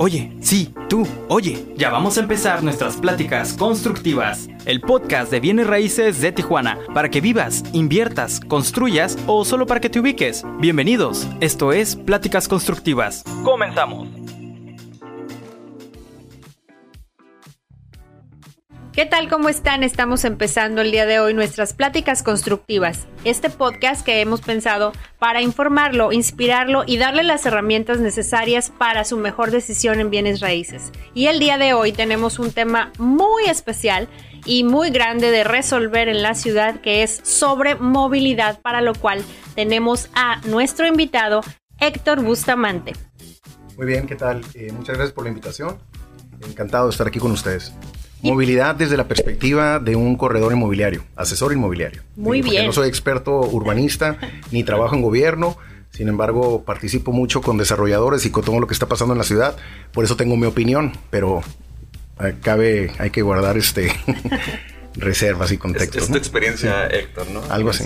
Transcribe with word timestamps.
Oye, 0.00 0.30
sí, 0.40 0.72
tú, 0.88 1.04
oye, 1.28 1.66
ya 1.76 1.90
vamos 1.90 2.16
a 2.16 2.20
empezar 2.20 2.62
nuestras 2.62 2.96
pláticas 2.96 3.54
constructivas, 3.54 4.48
el 4.64 4.80
podcast 4.80 5.28
de 5.28 5.40
bienes 5.40 5.66
raíces 5.66 6.20
de 6.20 6.30
Tijuana, 6.30 6.78
para 6.94 7.10
que 7.10 7.20
vivas, 7.20 7.64
inviertas, 7.72 8.38
construyas 8.38 9.18
o 9.26 9.44
solo 9.44 9.66
para 9.66 9.80
que 9.80 9.90
te 9.90 9.98
ubiques. 9.98 10.44
Bienvenidos, 10.60 11.26
esto 11.40 11.72
es 11.72 11.96
Pláticas 11.96 12.46
Constructivas. 12.46 13.24
Comenzamos. 13.42 14.17
¿Qué 18.98 19.06
tal? 19.06 19.28
¿Cómo 19.28 19.48
están? 19.48 19.84
Estamos 19.84 20.24
empezando 20.24 20.80
el 20.80 20.90
día 20.90 21.06
de 21.06 21.20
hoy 21.20 21.32
nuestras 21.32 21.72
pláticas 21.72 22.24
constructivas. 22.24 23.06
Este 23.22 23.48
podcast 23.48 24.04
que 24.04 24.20
hemos 24.20 24.40
pensado 24.40 24.92
para 25.20 25.40
informarlo, 25.40 26.10
inspirarlo 26.10 26.82
y 26.84 26.96
darle 26.96 27.22
las 27.22 27.46
herramientas 27.46 28.00
necesarias 28.00 28.72
para 28.76 29.04
su 29.04 29.16
mejor 29.16 29.52
decisión 29.52 30.00
en 30.00 30.10
bienes 30.10 30.40
raíces. 30.40 30.90
Y 31.14 31.26
el 31.26 31.38
día 31.38 31.58
de 31.58 31.74
hoy 31.74 31.92
tenemos 31.92 32.40
un 32.40 32.50
tema 32.50 32.90
muy 32.98 33.44
especial 33.44 34.08
y 34.44 34.64
muy 34.64 34.90
grande 34.90 35.30
de 35.30 35.44
resolver 35.44 36.08
en 36.08 36.20
la 36.20 36.34
ciudad 36.34 36.80
que 36.80 37.04
es 37.04 37.20
sobre 37.22 37.76
movilidad, 37.76 38.60
para 38.62 38.80
lo 38.80 38.96
cual 38.96 39.24
tenemos 39.54 40.10
a 40.14 40.40
nuestro 40.46 40.88
invitado 40.88 41.42
Héctor 41.78 42.20
Bustamante. 42.24 42.94
Muy 43.76 43.86
bien, 43.86 44.08
¿qué 44.08 44.16
tal? 44.16 44.40
Eh, 44.54 44.72
muchas 44.72 44.96
gracias 44.96 45.12
por 45.12 45.22
la 45.22 45.30
invitación. 45.30 45.78
Encantado 46.40 46.86
de 46.86 46.90
estar 46.90 47.06
aquí 47.06 47.20
con 47.20 47.30
ustedes. 47.30 47.72
Movilidad 48.22 48.74
desde 48.74 48.96
la 48.96 49.06
perspectiva 49.06 49.78
de 49.78 49.96
un 49.96 50.16
corredor 50.16 50.52
inmobiliario, 50.52 51.04
asesor 51.16 51.52
inmobiliario. 51.52 52.02
Muy 52.16 52.42
bien. 52.42 52.66
No 52.66 52.72
soy 52.72 52.88
experto 52.88 53.40
urbanista 53.40 54.18
ni 54.50 54.64
trabajo 54.64 54.94
en 54.94 55.02
gobierno. 55.02 55.56
Sin 55.90 56.08
embargo, 56.08 56.64
participo 56.64 57.12
mucho 57.12 57.40
con 57.40 57.56
desarrolladores 57.56 58.26
y 58.26 58.30
con 58.30 58.44
todo 58.44 58.60
lo 58.60 58.66
que 58.66 58.74
está 58.74 58.86
pasando 58.86 59.14
en 59.14 59.18
la 59.18 59.24
ciudad. 59.24 59.56
Por 59.92 60.04
eso 60.04 60.16
tengo 60.16 60.36
mi 60.36 60.46
opinión, 60.46 60.92
pero 61.10 61.42
eh, 62.20 62.34
cabe, 62.42 62.92
hay 62.98 63.10
que 63.10 63.22
guardar 63.22 63.56
este 63.56 63.92
reservas 64.98 65.52
y 65.52 65.58
contextos. 65.58 66.04
Es, 66.04 66.10
tu 66.10 66.16
experiencia, 66.16 66.86
Héctor, 66.86 67.28
¿no? 67.30 67.42
Algo 67.50 67.70
así. 67.70 67.84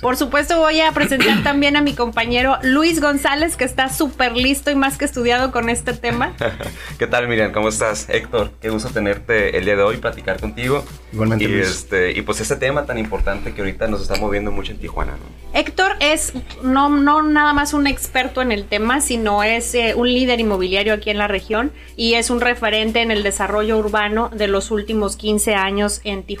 Por 0.00 0.16
supuesto, 0.16 0.58
voy 0.58 0.80
a 0.80 0.92
presentar 0.92 1.42
también 1.42 1.76
a 1.76 1.82
mi 1.82 1.94
compañero 1.94 2.58
Luis 2.62 3.00
González, 3.00 3.56
que 3.56 3.64
está 3.64 3.88
súper 3.88 4.36
listo 4.36 4.70
y 4.70 4.74
más 4.74 4.98
que 4.98 5.04
estudiado 5.04 5.52
con 5.52 5.68
este 5.68 5.92
tema. 5.92 6.34
¿Qué 6.98 7.06
tal, 7.06 7.28
Miriam? 7.28 7.52
¿Cómo 7.52 7.68
estás? 7.68 8.08
Héctor, 8.08 8.52
qué 8.60 8.70
gusto 8.70 8.90
tenerte 8.90 9.56
el 9.56 9.64
día 9.64 9.76
de 9.76 9.82
hoy, 9.82 9.96
platicar 9.98 10.40
contigo. 10.40 10.84
Igualmente, 11.12 11.44
y, 11.44 11.48
Luis. 11.48 11.68
Este, 11.68 12.12
y 12.12 12.22
pues 12.22 12.40
este 12.40 12.56
tema 12.56 12.86
tan 12.86 12.98
importante 12.98 13.54
que 13.54 13.60
ahorita 13.60 13.86
nos 13.86 14.02
está 14.02 14.16
moviendo 14.16 14.50
mucho 14.50 14.72
en 14.72 14.78
Tijuana, 14.78 15.12
¿no? 15.12 15.58
Héctor 15.58 15.92
es 16.00 16.32
no, 16.62 16.88
no 16.88 17.22
nada 17.22 17.52
más 17.52 17.72
un 17.74 17.86
experto 17.86 18.42
en 18.42 18.52
el 18.52 18.64
tema, 18.64 19.00
sino 19.00 19.42
es 19.42 19.74
eh, 19.74 19.94
un 19.94 20.12
líder 20.12 20.40
inmobiliario 20.40 20.94
aquí 20.94 21.10
en 21.10 21.18
la 21.18 21.28
región 21.28 21.72
y 21.96 22.14
es 22.14 22.30
un 22.30 22.40
referente 22.40 23.02
en 23.02 23.10
el 23.10 23.22
desarrollo 23.22 23.78
urbano 23.78 24.30
de 24.30 24.48
los 24.48 24.70
últimos 24.70 25.16
15 25.16 25.54
años 25.54 26.00
en 26.04 26.22
Tijuana 26.22 26.31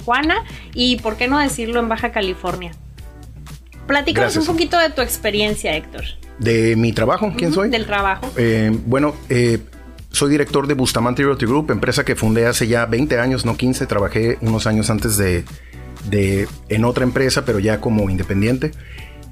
y, 0.74 0.96
por 0.96 1.16
qué 1.16 1.28
no 1.28 1.38
decirlo, 1.38 1.80
en 1.80 1.88
Baja 1.88 2.12
California. 2.12 2.72
Platícanos 3.86 4.34
Gracias. 4.34 4.48
un 4.48 4.54
poquito 4.54 4.78
de 4.78 4.90
tu 4.90 5.02
experiencia, 5.02 5.76
Héctor. 5.76 6.04
De 6.38 6.76
mi 6.76 6.92
trabajo, 6.92 7.32
¿quién 7.36 7.50
Ujú, 7.50 7.60
soy? 7.62 7.70
Del 7.70 7.86
trabajo. 7.86 8.30
Eh, 8.36 8.70
bueno, 8.86 9.14
eh, 9.28 9.58
soy 10.10 10.30
director 10.30 10.66
de 10.66 10.74
Bustamante 10.74 11.22
Realty 11.22 11.46
Group, 11.46 11.70
empresa 11.70 12.04
que 12.04 12.14
fundé 12.16 12.46
hace 12.46 12.66
ya 12.68 12.86
20 12.86 13.18
años, 13.18 13.44
no 13.44 13.56
15. 13.56 13.86
Trabajé 13.86 14.38
unos 14.40 14.66
años 14.66 14.88
antes 14.90 15.16
de, 15.16 15.44
de- 16.08 16.48
en 16.68 16.84
otra 16.84 17.04
empresa, 17.04 17.44
pero 17.44 17.58
ya 17.58 17.80
como 17.80 18.08
independiente. 18.08 18.70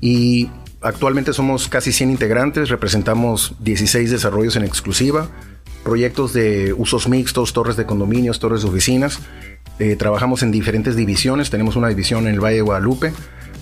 Y 0.00 0.50
actualmente 0.80 1.32
somos 1.32 1.68
casi 1.68 1.92
100 1.92 2.10
integrantes, 2.10 2.68
representamos 2.70 3.54
16 3.60 4.10
desarrollos 4.10 4.56
en 4.56 4.64
exclusiva, 4.64 5.28
proyectos 5.84 6.32
de 6.32 6.72
usos 6.76 7.08
mixtos, 7.08 7.52
torres 7.52 7.76
de 7.76 7.86
condominios, 7.86 8.38
torres 8.40 8.62
de 8.62 8.68
oficinas. 8.68 9.20
Eh, 9.80 9.96
trabajamos 9.96 10.42
en 10.42 10.50
diferentes 10.50 10.94
divisiones. 10.94 11.48
Tenemos 11.48 11.74
una 11.74 11.88
división 11.88 12.28
en 12.28 12.34
el 12.34 12.40
Valle 12.40 12.56
de 12.56 12.62
Guadalupe 12.62 13.14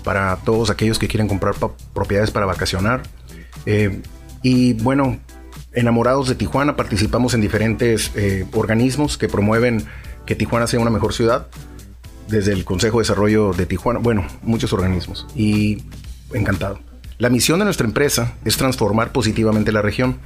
para 0.03 0.35
todos 0.37 0.69
aquellos 0.69 0.99
que 0.99 1.07
quieren 1.07 1.29
comprar 1.29 1.55
propiedades 1.95 2.33
para 2.33 2.45
vacacionar. 2.45 3.03
Eh, 3.67 4.03
y 4.43 4.73
bueno, 4.73 5.21
enamorados 5.73 6.29
de 6.29 6.35
Tijuana, 6.35 6.75
participamos 6.75 7.35
en 7.35 7.41
diferentes 7.41 8.11
eh, 8.17 8.45
organismos 8.53 9.17
que 9.17 9.29
promueven 9.29 9.85
que 10.27 10.35
Tijuana 10.35 10.67
sea 10.67 10.81
una 10.81 10.91
mejor 10.91 11.15
ciudad. 11.15 11.47
Desde 12.27 12.53
el 12.53 12.65
Consejo 12.65 12.99
de 12.99 13.03
Desarrollo 13.03 13.53
de 13.53 13.67
Tijuana, 13.67 14.01
bueno, 14.01 14.27
muchos 14.43 14.73
organismos. 14.73 15.25
Y 15.37 15.85
encantado. 16.35 16.81
La 17.19 17.31
misión 17.31 17.61
de 17.61 17.65
nuestra 17.65 17.87
empresa 17.87 18.35
es 18.45 18.57
transformar 18.57 19.13
positivamente 19.13 19.71
la 19.71 19.83
región. 19.83 20.19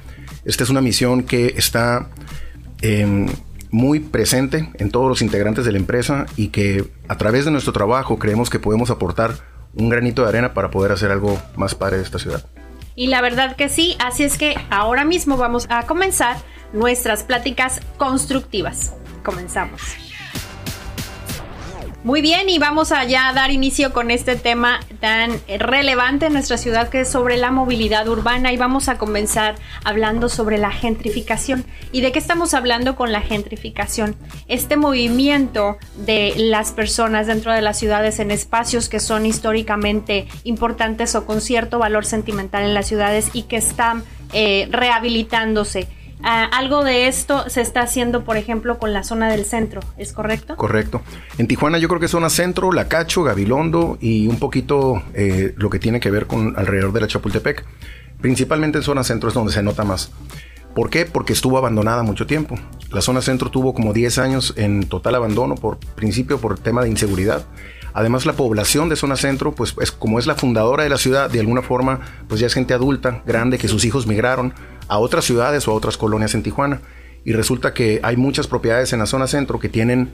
Esta 0.43 0.63
es 0.63 0.71
una 0.71 0.81
misión 0.81 1.23
que 1.23 1.53
está 1.55 2.09
em, 2.81 3.27
muy 3.73 3.99
presente 3.99 4.69
en 4.75 4.91
todos 4.91 5.09
los 5.09 5.23
integrantes 5.23 5.65
de 5.65 5.71
la 5.71 5.79
empresa 5.79 6.27
y 6.37 6.49
que 6.49 6.85
a 7.07 7.17
través 7.17 7.43
de 7.43 7.51
nuestro 7.51 7.73
trabajo 7.73 8.19
creemos 8.19 8.51
que 8.51 8.59
podemos 8.59 8.91
aportar 8.91 9.33
un 9.73 9.89
granito 9.89 10.21
de 10.21 10.29
arena 10.29 10.53
para 10.53 10.69
poder 10.69 10.91
hacer 10.91 11.09
algo 11.09 11.41
más 11.55 11.73
padre 11.73 11.97
de 11.97 12.03
esta 12.03 12.19
ciudad. 12.19 12.45
Y 12.95 13.07
la 13.07 13.21
verdad 13.21 13.55
que 13.55 13.69
sí, 13.69 13.97
así 13.99 14.23
es 14.23 14.37
que 14.37 14.55
ahora 14.69 15.05
mismo 15.05 15.37
vamos 15.37 15.65
a 15.71 15.87
comenzar 15.87 16.37
nuestras 16.71 17.23
pláticas 17.23 17.81
constructivas. 17.97 18.93
Comenzamos. 19.23 19.81
Muy 22.03 22.21
bien, 22.21 22.49
y 22.49 22.59
vamos 22.59 22.91
allá 22.91 23.29
a 23.29 23.33
dar 23.33 23.49
inicio 23.51 23.93
con 23.93 24.11
este 24.11 24.35
tema 24.35 24.81
tan 24.99 25.31
relevante 25.47 26.25
en 26.25 26.33
nuestra 26.33 26.57
ciudad 26.57 26.89
que 26.89 26.99
es 26.99 27.09
sobre 27.09 27.37
la 27.37 27.49
movilidad 27.49 28.09
urbana 28.09 28.51
y 28.51 28.57
vamos 28.57 28.89
a 28.89 28.97
comenzar 28.97 29.55
hablando 29.85 30.27
sobre 30.27 30.57
la 30.57 30.69
gentrificación. 30.69 31.63
¿Y 31.93 32.01
de 32.01 32.11
qué 32.11 32.19
estamos 32.19 32.53
hablando 32.53 32.97
con 32.97 33.13
la 33.13 33.21
gentrificación? 33.21 34.17
Este 34.49 34.75
movimiento 34.75 35.77
de 35.95 36.33
las 36.35 36.73
personas 36.73 37.27
dentro 37.27 37.53
de 37.53 37.61
las 37.61 37.79
ciudades 37.79 38.19
en 38.19 38.31
espacios 38.31 38.89
que 38.89 38.99
son 38.99 39.25
históricamente 39.25 40.27
importantes 40.43 41.15
o 41.15 41.25
con 41.25 41.39
cierto 41.39 41.79
valor 41.79 42.05
sentimental 42.05 42.63
en 42.63 42.73
las 42.73 42.85
ciudades 42.85 43.29
y 43.31 43.43
que 43.43 43.55
están 43.55 44.03
eh, 44.33 44.67
rehabilitándose. 44.71 45.87
Ah, 46.23 46.45
algo 46.45 46.85
de 46.85 47.07
esto 47.07 47.49
se 47.49 47.59
está 47.59 47.81
haciendo, 47.81 48.23
por 48.23 48.37
ejemplo, 48.37 48.79
con 48.79 48.93
la 48.93 49.03
zona 49.03 49.29
del 49.29 49.43
centro, 49.43 49.81
¿es 49.97 50.13
correcto? 50.13 50.55
Correcto. 50.55 51.01
En 51.37 51.47
Tijuana 51.47 51.77
yo 51.79 51.89
creo 51.89 51.99
que 51.99 52.07
zona 52.07 52.29
centro, 52.29 52.71
Lacacho, 52.71 53.23
Gabilondo 53.23 53.97
y 53.99 54.27
un 54.27 54.39
poquito 54.39 55.03
eh, 55.13 55.53
lo 55.57 55.69
que 55.69 55.79
tiene 55.79 55.99
que 55.99 56.09
ver 56.09 56.25
con 56.25 56.57
alrededor 56.57 56.93
de 56.93 57.01
la 57.01 57.07
Chapultepec. 57.07 57.65
Principalmente 58.21 58.77
en 58.77 58.83
zona 58.85 59.03
centro 59.03 59.27
es 59.27 59.35
donde 59.35 59.51
se 59.51 59.61
nota 59.61 59.83
más. 59.83 60.11
¿Por 60.73 60.89
qué? 60.89 61.05
Porque 61.05 61.33
estuvo 61.33 61.57
abandonada 61.57 62.03
mucho 62.03 62.25
tiempo. 62.25 62.55
La 62.89 63.01
zona 63.01 63.21
centro 63.21 63.51
tuvo 63.51 63.73
como 63.73 63.91
10 63.91 64.17
años 64.17 64.53
en 64.55 64.87
total 64.87 65.15
abandono, 65.15 65.55
por 65.55 65.77
principio 65.77 66.39
por 66.39 66.57
tema 66.57 66.83
de 66.83 66.89
inseguridad. 66.89 67.45
Además, 67.93 68.25
la 68.25 68.33
población 68.33 68.89
de 68.89 68.95
zona 68.95 69.17
centro, 69.17 69.53
pues 69.53 69.75
es, 69.79 69.91
como 69.91 70.17
es 70.17 70.25
la 70.25 70.33
fundadora 70.33 70.83
de 70.83 70.89
la 70.89 70.97
ciudad, 70.97 71.29
de 71.29 71.39
alguna 71.39 71.61
forma, 71.61 71.99
pues 72.27 72.39
ya 72.41 72.47
es 72.47 72.53
gente 72.53 72.73
adulta, 72.73 73.21
grande, 73.27 73.59
que 73.59 73.67
sus 73.67 73.85
hijos 73.85 74.07
migraron 74.07 74.53
a 74.87 74.99
otras 74.99 75.25
ciudades 75.25 75.67
o 75.67 75.71
a 75.71 75.73
otras 75.73 75.97
colonias 75.97 76.35
en 76.35 76.43
Tijuana. 76.43 76.81
Y 77.25 77.33
resulta 77.33 77.73
que 77.73 77.99
hay 78.03 78.17
muchas 78.17 78.47
propiedades 78.47 78.93
en 78.93 78.99
la 78.99 79.05
zona 79.05 79.27
centro 79.27 79.59
que 79.59 79.69
tienen 79.69 80.11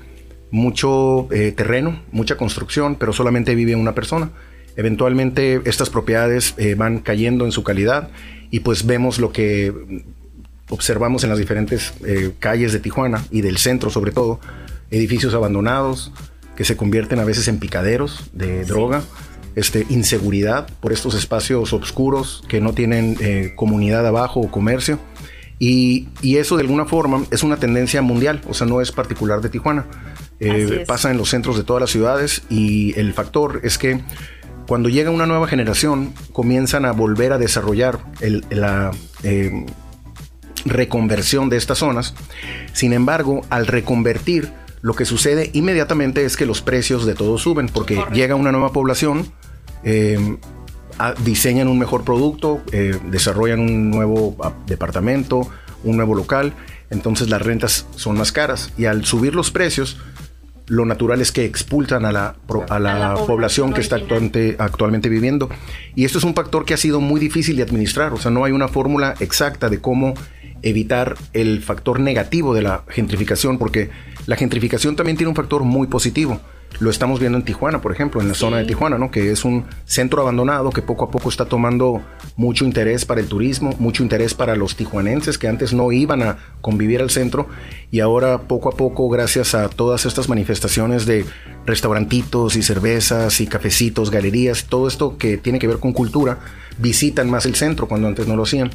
mucho 0.52 1.28
eh, 1.32 1.52
terreno, 1.52 2.02
mucha 2.12 2.38
construcción, 2.38 2.96
pero 2.96 3.14
solamente 3.14 3.56
vive 3.56 3.76
una 3.76 3.96
persona. 3.96 4.32
Eventualmente 4.76 5.62
estas 5.66 5.90
propiedades 5.90 6.54
eh, 6.58 6.76
van 6.76 7.00
cayendo 7.00 7.46
en 7.46 7.52
su 7.52 7.64
calidad 7.64 8.10
y 8.52 8.62
pues 8.62 8.86
vemos 8.86 9.20
lo 9.20 9.32
que 9.32 9.74
observamos 10.70 11.24
en 11.24 11.30
las 11.30 11.40
diferentes 11.40 11.94
eh, 12.06 12.32
calles 12.40 12.72
de 12.74 12.80
Tijuana 12.80 13.26
y 13.32 13.42
del 13.42 13.58
centro 13.58 13.90
sobre 13.90 14.12
todo, 14.12 14.40
edificios 14.92 15.34
abandonados 15.34 16.12
que 16.56 16.64
se 16.64 16.78
convierten 16.78 17.20
a 17.20 17.24
veces 17.24 17.48
en 17.48 17.60
picaderos 17.60 18.30
de 18.34 18.66
droga, 18.66 19.02
este, 19.56 19.86
inseguridad 19.90 20.68
por 20.80 20.92
estos 20.94 21.16
espacios 21.16 21.74
oscuros 21.74 22.44
que 22.48 22.62
no 22.62 22.74
tienen 22.74 23.18
eh, 23.20 23.54
comunidad 23.56 24.06
abajo 24.08 24.40
o 24.42 24.52
comercio. 24.52 25.00
Y, 25.62 26.08
y 26.22 26.38
eso 26.38 26.56
de 26.56 26.62
alguna 26.64 26.86
forma 26.86 27.26
es 27.32 27.44
una 27.44 27.58
tendencia 27.58 28.02
mundial, 28.02 28.42
o 28.48 28.54
sea, 28.54 28.66
no 28.66 28.80
es 28.80 28.92
particular 28.94 29.42
de 29.42 29.50
Tijuana. 29.50 29.86
Eh, 30.40 30.86
pasa 30.88 31.12
en 31.12 31.18
los 31.18 31.30
centros 31.30 31.58
de 31.58 31.64
todas 31.64 31.82
las 31.82 31.90
ciudades 31.90 32.44
y 32.50 32.98
el 32.98 33.14
factor 33.14 33.60
es 33.64 33.78
que 33.78 34.00
cuando 34.68 34.88
llega 34.88 35.10
una 35.10 35.26
nueva 35.26 35.48
generación 35.50 36.14
comienzan 36.32 36.86
a 36.86 36.94
volver 36.94 37.34
a 37.34 37.38
desarrollar 37.38 38.00
el- 38.22 38.46
la 38.52 38.92
eh, 39.24 39.66
reconversión 40.66 41.50
de 41.50 41.58
estas 41.58 41.80
zonas. 41.80 42.14
Sin 42.74 42.94
embargo, 42.94 43.42
al 43.50 43.68
reconvertir, 43.68 44.52
lo 44.82 44.94
que 44.94 45.06
sucede 45.06 45.50
inmediatamente 45.54 46.24
es 46.24 46.38
que 46.38 46.46
los 46.46 46.62
precios 46.62 47.06
de 47.06 47.16
todo 47.16 47.38
suben 47.38 47.68
porque 47.68 47.96
Correcto. 47.96 48.16
llega 48.16 48.36
una 48.36 48.52
nueva 48.52 48.72
población, 48.72 49.32
eh, 49.84 50.38
a- 50.98 51.14
diseñan 51.14 51.68
un 51.68 51.80
mejor 51.80 52.04
producto, 52.04 52.62
eh, 52.72 52.98
desarrollan 53.10 53.60
un 53.60 53.90
nuevo 53.92 54.36
ah, 54.42 54.54
departamento, 54.68 55.48
un 55.84 55.96
nuevo 55.98 56.16
local, 56.16 56.54
entonces 56.90 57.30
las 57.30 57.42
rentas 57.42 57.86
son 57.96 58.18
más 58.18 58.32
caras 58.32 58.72
y 58.78 58.86
al 58.86 59.06
subir 59.06 59.36
los 59.36 59.52
precios, 59.52 59.98
lo 60.68 60.86
natural 60.86 61.20
es 61.22 61.32
que 61.32 61.46
expulsan 61.46 62.06
a 62.06 62.12
la, 62.12 62.36
pro- 62.48 62.66
a 62.70 62.78
la, 62.80 62.96
A 62.96 63.00
la 63.00 63.08
población 63.16 63.28
población 63.28 63.74
que 63.74 63.82
está 63.82 63.96
actualmente, 63.96 64.56
actualmente 64.60 65.10
viviendo. 65.10 65.50
Y 65.96 66.06
esto 66.06 66.20
es 66.20 66.24
un 66.24 66.36
factor 66.36 66.64
que 66.64 66.76
ha 66.76 66.78
sido 66.78 67.00
muy 67.02 67.20
difícil 67.20 67.56
de 67.56 67.64
administrar, 67.64 68.14
o 68.14 68.18
sea, 68.18 68.30
no 68.30 68.44
hay 68.46 68.52
una 68.52 68.68
fórmula 68.68 69.16
exacta 69.20 69.70
de 69.70 69.80
cómo 69.80 70.14
evitar 70.62 71.16
el 71.34 71.64
factor 71.64 72.00
negativo 72.00 72.54
de 72.54 72.62
la 72.62 72.84
gentrificación, 72.90 73.58
porque 73.58 73.90
la 74.28 74.36
gentrificación 74.36 74.96
también 74.96 75.18
tiene 75.18 75.30
un 75.30 75.36
factor 75.36 75.64
muy 75.64 75.88
positivo. 75.88 76.40
Lo 76.80 76.90
estamos 76.90 77.20
viendo 77.20 77.38
en 77.38 77.44
Tijuana, 77.44 77.82
por 77.82 77.92
ejemplo, 77.92 78.22
en 78.22 78.30
la 78.30 78.34
zona 78.34 78.58
de 78.58 78.66
Tijuana, 78.66 78.98
¿no? 78.98 79.12
Que 79.12 79.32
es 79.32 79.44
un 79.44 79.66
centro 79.86 80.22
abandonado 80.22 80.70
que 80.70 80.82
poco 80.82 81.06
a 81.06 81.12
poco 81.12 81.28
está 81.28 81.46
tomando 81.46 82.02
mucho 82.38 82.64
interés 82.64 83.04
para 83.04 83.20
el 83.20 83.28
turismo, 83.28 83.76
mucho 83.80 84.02
interés 84.02 84.34
para 84.34 84.56
los 84.56 84.78
tijuanenses 84.78 85.38
que 85.38 85.48
antes 85.50 85.74
no 85.74 85.92
iban 85.92 86.22
a 86.24 86.38
convivir 86.62 87.02
al 87.02 87.10
centro 87.10 87.48
y 87.92 88.00
ahora 88.00 88.44
poco 88.44 88.70
a 88.70 88.78
poco, 88.78 89.10
gracias 89.10 89.56
a 89.56 89.68
todas 89.68 90.06
estas 90.06 90.30
manifestaciones 90.30 91.06
de 91.06 91.26
restaurantitos 91.66 92.56
y 92.56 92.64
cervezas 92.64 93.42
y 93.42 93.48
cafecitos, 93.48 94.10
galerías, 94.10 94.66
todo 94.66 94.88
esto 94.88 95.18
que 95.18 95.38
tiene 95.38 95.60
que 95.60 95.68
ver 95.68 95.80
con 95.80 95.92
cultura, 95.92 96.40
visitan 96.78 97.30
más 97.30 97.46
el 97.46 97.56
centro 97.56 97.88
cuando 97.88 98.08
antes 98.08 98.26
no 98.28 98.38
lo 98.38 98.44
hacían. 98.44 98.72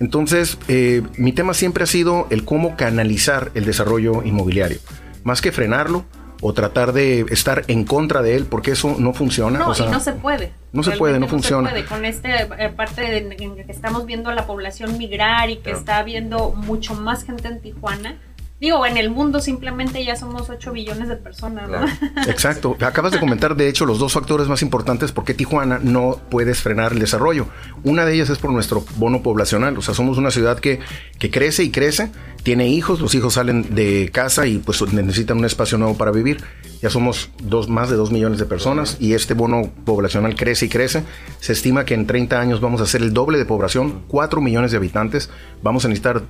Entonces, 0.00 0.58
eh, 0.68 1.02
mi 1.16 1.32
tema 1.32 1.54
siempre 1.54 1.84
ha 1.84 1.86
sido 1.86 2.26
el 2.30 2.44
cómo 2.44 2.76
canalizar 2.76 3.50
el 3.54 3.64
desarrollo 3.64 4.22
inmobiliario. 4.24 4.78
Más 5.24 5.40
que 5.40 5.52
frenarlo, 5.52 6.04
o 6.40 6.52
tratar 6.52 6.92
de 6.92 7.20
estar 7.30 7.64
en 7.68 7.84
contra 7.84 8.22
de 8.22 8.36
él 8.36 8.46
porque 8.46 8.72
eso 8.72 8.96
no 8.98 9.12
funciona. 9.14 9.58
No, 9.58 9.72
y 9.76 9.90
no 9.90 10.00
se 10.00 10.12
puede. 10.12 10.52
No 10.72 10.82
se 10.82 10.92
puede, 10.92 11.18
no, 11.18 11.28
funciona. 11.28 11.68
Se 11.70 11.74
puede. 11.74 11.86
Con 11.86 12.04
esta 12.04 12.42
eh, 12.42 12.68
parte 12.70 13.00
de, 13.02 13.18
en 13.18 13.56
que 13.56 13.72
estamos 13.72 14.06
viendo 14.06 14.30
a 14.30 14.34
la 14.34 14.46
población 14.46 14.98
migrar 14.98 15.50
y 15.50 15.56
que 15.56 15.70
está 15.70 16.02
viendo 16.02 16.50
mucho 16.52 16.94
más 16.94 17.24
gente 17.24 17.48
en 17.48 17.60
Tijuana, 17.60 18.16
Digo, 18.58 18.86
en 18.86 18.96
el 18.96 19.10
mundo 19.10 19.40
simplemente 19.40 20.02
ya 20.02 20.16
somos 20.16 20.48
8 20.48 20.72
billones 20.72 21.08
de 21.08 21.16
personas, 21.16 21.68
¿no? 21.68 21.84
Exacto. 22.26 22.74
Acabas 22.80 23.12
de 23.12 23.20
comentar, 23.20 23.54
de 23.54 23.68
hecho, 23.68 23.84
los 23.84 23.98
dos 23.98 24.14
factores 24.14 24.48
más 24.48 24.62
importantes 24.62 25.12
por 25.12 25.24
qué 25.24 25.34
Tijuana 25.34 25.78
no 25.82 26.20
puedes 26.30 26.62
frenar 26.62 26.92
el 26.92 26.98
desarrollo. 26.98 27.48
Una 27.84 28.06
de 28.06 28.14
ellas 28.14 28.30
es 28.30 28.38
por 28.38 28.50
nuestro 28.50 28.82
bono 28.96 29.22
poblacional. 29.22 29.76
O 29.76 29.82
sea, 29.82 29.92
somos 29.92 30.16
una 30.16 30.30
ciudad 30.30 30.58
que, 30.58 30.80
que 31.18 31.30
crece 31.30 31.64
y 31.64 31.70
crece, 31.70 32.10
tiene 32.42 32.68
hijos, 32.68 33.00
los 33.00 33.14
hijos 33.14 33.34
salen 33.34 33.74
de 33.74 34.10
casa 34.10 34.46
y 34.46 34.58
pues 34.58 34.80
necesitan 34.90 35.36
un 35.36 35.44
espacio 35.44 35.76
nuevo 35.76 35.98
para 35.98 36.10
vivir. 36.10 36.42
Ya 36.80 36.88
somos 36.88 37.30
dos, 37.42 37.68
más 37.68 37.90
de 37.90 37.96
2 37.96 38.10
millones 38.10 38.38
de 38.38 38.46
personas 38.46 38.96
y 39.00 39.12
este 39.12 39.34
bono 39.34 39.70
poblacional 39.84 40.34
crece 40.34 40.66
y 40.66 40.68
crece. 40.70 41.04
Se 41.40 41.52
estima 41.52 41.84
que 41.84 41.94
en 41.94 42.06
30 42.06 42.40
años 42.40 42.60
vamos 42.62 42.80
a 42.80 42.86
ser 42.86 43.02
el 43.02 43.12
doble 43.12 43.36
de 43.36 43.44
población, 43.44 44.02
4 44.08 44.40
millones 44.40 44.70
de 44.70 44.78
habitantes. 44.78 45.28
Vamos 45.62 45.84
a 45.84 45.88
necesitar 45.88 46.22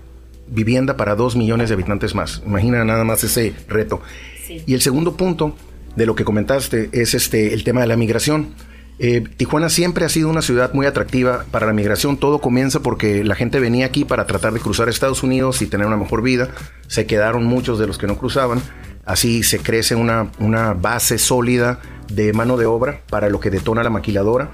vivienda 0.49 0.97
para 0.97 1.15
dos 1.15 1.37
millones 1.37 1.69
de 1.69 1.75
habitantes 1.75 2.15
más. 2.15 2.43
Imagina 2.47 2.85
nada 2.85 3.05
más 3.05 3.25
ese 3.25 3.55
reto. 3.69 4.01
Y 4.49 4.75
el 4.75 4.81
segundo 4.81 5.17
punto 5.17 5.57
de 5.97 6.07
lo 6.07 6.15
que 6.15 6.25
comentaste 6.25 6.91
es 6.93 7.15
este, 7.15 7.55
el 7.55 7.65
tema 7.65 7.81
de 7.81 7.87
la 7.87 7.97
migración. 7.97 8.55
Eh, 8.99 9.25
Tijuana 9.37 9.69
siempre 9.69 10.07
ha 10.07 10.09
sido 10.09 10.31
una 10.31 10.41
ciudad 10.41 10.73
muy 10.73 10.87
atractiva 10.87 11.45
para 11.51 11.67
la 11.67 11.73
migración. 11.73 12.17
Todo 12.17 12.41
comienza 12.41 12.81
porque 12.81 13.25
la 13.25 13.35
gente 13.35 13.61
venía 13.61 13.87
aquí 13.87 14.05
para 14.05 14.27
tratar 14.27 14.53
de 14.53 14.61
cruzar 14.61 14.89
Estados 14.89 15.23
Unidos 15.23 15.61
y 15.63 15.67
tener 15.67 15.87
una 15.87 15.97
mejor 15.97 16.23
vida. 16.23 16.51
Se 16.87 17.07
quedaron 17.07 17.45
muchos 17.45 17.79
de 17.79 17.87
los 17.87 17.99
que 17.99 18.07
no 18.07 18.17
cruzaban. 18.17 18.63
Así 19.05 19.43
se 19.43 19.59
crece 19.59 19.95
una, 19.95 20.31
una 20.39 20.75
base 20.75 21.19
sólida 21.19 21.81
de 22.09 22.33
mano 22.33 22.57
de 22.57 22.67
obra 22.67 23.03
para 23.09 23.29
lo 23.29 23.41
que 23.41 23.51
detona 23.51 23.83
la 23.83 23.91
maquiladora 23.91 24.51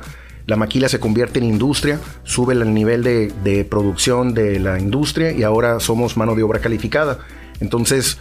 la 0.47 0.57
maquila 0.57 0.89
se 0.89 1.01
convierte 1.01 1.39
en 1.39 1.45
industria, 1.45 2.01
sube 2.25 2.55
el 2.55 2.75
nivel 2.75 3.03
de, 3.03 3.67
producción 3.69 4.35
de 4.35 4.59
la 4.59 4.79
industria 4.79 5.33
y 5.33 5.43
ahora 5.43 5.81
somos 5.81 6.17
mano 6.17 6.35
de 6.35 6.43
obra 6.43 6.61
calificada. 6.61 7.19
Entonces, 7.61 8.19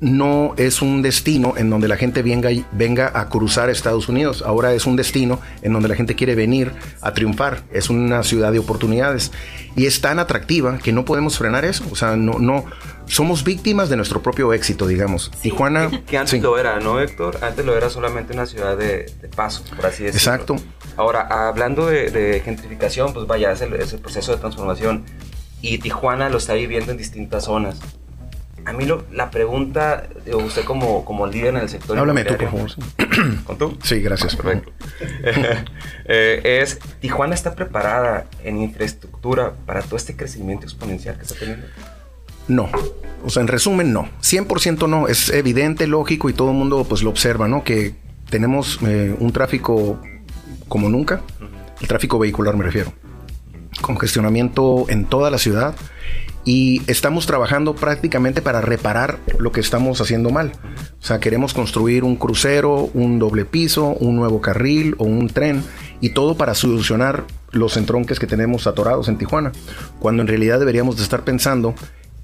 no 0.00 0.54
es 0.56 0.80
un 0.80 1.02
destino 1.02 1.54
en 1.58 1.68
donde 1.68 1.86
la 1.86 1.96
gente 1.96 2.22
venga, 2.22 2.48
venga 2.72 3.12
a 3.14 3.28
cruzar 3.28 3.68
Estados 3.68 4.08
Unidos. 4.08 4.42
Ahora 4.46 4.72
es 4.72 4.86
un 4.86 4.96
destino 4.96 5.40
en 5.60 5.74
donde 5.74 5.88
la 5.88 5.94
gente 5.94 6.14
quiere 6.14 6.34
venir 6.34 6.72
a 7.02 7.12
triunfar. 7.12 7.64
Es 7.70 7.90
una 7.90 8.22
ciudad 8.22 8.50
de 8.50 8.58
oportunidades. 8.58 9.30
Y 9.76 9.84
es 9.84 10.00
tan 10.00 10.18
atractiva 10.18 10.78
que 10.78 10.92
no 10.92 11.04
podemos 11.04 11.36
frenar 11.36 11.66
eso. 11.66 11.84
O 11.90 11.96
sea, 11.96 12.16
no, 12.16 12.38
no, 12.38 12.64
somos 13.10 13.42
víctimas 13.44 13.88
de 13.88 13.96
nuestro 13.96 14.22
propio 14.22 14.52
éxito, 14.52 14.86
digamos. 14.86 15.30
Tijuana. 15.42 15.90
Que 16.06 16.16
antes 16.16 16.40
lo 16.42 16.58
era, 16.58 16.80
¿no, 16.80 17.00
Héctor? 17.00 17.38
Antes 17.42 17.64
lo 17.64 17.76
era 17.76 17.90
solamente 17.90 18.32
una 18.32 18.46
ciudad 18.46 18.76
de, 18.76 19.12
paso, 19.34 19.62
por 19.76 19.86
así 19.86 20.04
decirlo. 20.04 20.18
Exacto. 20.18 20.56
Ahora, 21.00 21.48
hablando 21.48 21.86
de, 21.86 22.42
gentrificación, 22.44 23.14
pues 23.14 23.26
vaya, 23.26 23.50
es 23.52 23.62
el, 23.62 23.72
es 23.72 23.94
el 23.94 24.00
proceso 24.00 24.32
de 24.32 24.38
transformación. 24.38 25.06
Y 25.62 25.78
Tijuana 25.78 26.28
lo 26.28 26.36
está 26.36 26.52
viviendo 26.52 26.92
en 26.92 26.98
distintas 26.98 27.44
zonas. 27.44 27.80
A 28.66 28.74
mí 28.74 28.84
lo, 28.84 29.06
la 29.10 29.30
pregunta, 29.30 30.08
usted 30.30 30.62
como, 30.64 31.06
como 31.06 31.26
líder 31.26 31.54
en 31.54 31.62
el 31.62 31.70
sector... 31.70 31.98
Háblame 31.98 32.24
tú, 32.24 32.36
por 32.36 32.50
favor. 32.50 32.70
¿Con 33.44 33.56
tú? 33.56 33.78
Sí, 33.82 34.00
gracias. 34.00 34.36
Perfecto. 34.36 34.72
Eh, 36.12 36.60
es, 36.60 36.80
¿Tijuana 37.00 37.34
está 37.34 37.54
preparada 37.54 38.26
en 38.42 38.60
infraestructura 38.60 39.54
para 39.64 39.80
todo 39.80 39.96
este 39.96 40.16
crecimiento 40.16 40.64
exponencial 40.64 41.16
que 41.16 41.22
está 41.22 41.36
teniendo? 41.36 41.66
No. 42.48 42.68
O 43.24 43.30
sea, 43.30 43.42
en 43.42 43.48
resumen, 43.48 43.92
no. 43.92 44.08
100% 44.20 44.88
no. 44.88 45.06
Es 45.06 45.30
evidente, 45.30 45.86
lógico 45.86 46.28
y 46.28 46.32
todo 46.32 46.50
el 46.50 46.56
mundo 46.56 46.84
pues 46.86 47.02
lo 47.02 47.10
observa, 47.10 47.46
¿no? 47.46 47.62
Que 47.62 47.94
tenemos 48.28 48.80
eh, 48.82 49.14
un 49.20 49.32
tráfico 49.32 50.00
como 50.70 50.88
nunca. 50.88 51.20
El 51.82 51.88
tráfico 51.88 52.18
vehicular 52.18 52.56
me 52.56 52.64
refiero. 52.64 52.94
Congestionamiento 53.82 54.86
en 54.88 55.04
toda 55.04 55.30
la 55.30 55.36
ciudad 55.36 55.74
y 56.44 56.80
estamos 56.86 57.26
trabajando 57.26 57.74
prácticamente 57.74 58.40
para 58.40 58.62
reparar 58.62 59.18
lo 59.38 59.52
que 59.52 59.60
estamos 59.60 60.00
haciendo 60.00 60.30
mal. 60.30 60.52
O 61.02 61.04
sea, 61.04 61.20
queremos 61.20 61.52
construir 61.52 62.04
un 62.04 62.16
crucero, 62.16 62.90
un 62.94 63.18
doble 63.18 63.44
piso, 63.44 63.88
un 63.88 64.16
nuevo 64.16 64.40
carril 64.40 64.94
o 64.98 65.04
un 65.04 65.28
tren 65.28 65.62
y 66.00 66.10
todo 66.10 66.36
para 66.36 66.54
solucionar 66.54 67.24
los 67.50 67.76
entronques 67.76 68.18
que 68.18 68.26
tenemos 68.26 68.66
atorados 68.66 69.08
en 69.08 69.18
Tijuana, 69.18 69.52
cuando 69.98 70.22
en 70.22 70.28
realidad 70.28 70.60
deberíamos 70.60 70.96
de 70.96 71.02
estar 71.02 71.24
pensando 71.24 71.74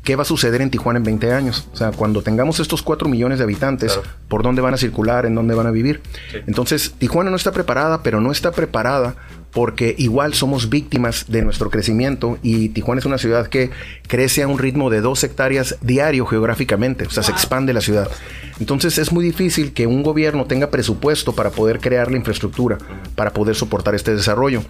¿qué 0.07 0.15
va 0.15 0.23
a 0.23 0.25
suceder 0.25 0.63
en 0.63 0.71
Tijuana 0.71 0.99
en 0.99 1.05
20 1.05 1.33
años? 1.33 1.69
O 1.73 1.77
sea, 1.77 1.91
cuando 1.91 2.23
tengamos 2.23 2.61
estos 2.61 2.81
4 2.81 3.09
millones 3.09 3.39
de 3.39 3.45
habitantes, 3.45 3.99
¿por 4.29 4.45
dónde 4.45 4.63
van 4.63 4.73
a 4.73 4.77
circular? 4.77 5.27
¿En 5.27 5.35
dónde 5.35 5.55
van 5.55 5.67
a 5.67 5.73
vivir? 5.73 6.01
Entonces, 6.47 6.95
Tijuana 6.97 7.29
no 7.31 7.37
está 7.37 7.51
preparada, 7.51 8.05
pero 8.05 8.21
no 8.21 8.31
está 8.31 8.53
preparada 8.53 9.17
porque 9.57 9.95
igual 9.97 10.35
somos 10.35 10.69
víctimas 10.69 11.25
de 11.29 11.41
nuestro 11.41 11.71
crecimiento 11.71 12.37
y 12.43 12.69
Tijuana 12.69 12.99
es 12.99 13.07
una 13.07 13.17
ciudad 13.17 13.47
que 13.47 13.71
crece 14.07 14.43
a 14.43 14.49
un 14.49 14.59
ritmo 14.59 14.91
de 14.91 15.01
dos 15.01 15.25
hectáreas 15.25 15.79
diario 15.81 16.27
geográficamente, 16.27 17.07
o 17.07 17.11
sea, 17.11 17.23
se 17.23 17.33
expande 17.33 17.73
la 17.73 17.81
ciudad. 17.81 18.07
Entonces 18.61 18.99
es 18.99 19.13
muy 19.13 19.25
difícil 19.25 19.73
que 19.73 19.87
un 19.87 20.03
gobierno 20.03 20.45
tenga 20.45 20.69
presupuesto 20.69 21.35
para 21.35 21.51
poder 21.51 21.81
crear 21.81 22.11
la 22.11 22.19
infraestructura, 22.19 22.77
para 23.15 23.33
poder 23.33 23.55
soportar 23.55 23.95
este 23.95 24.15
desarrollo. 24.15 24.63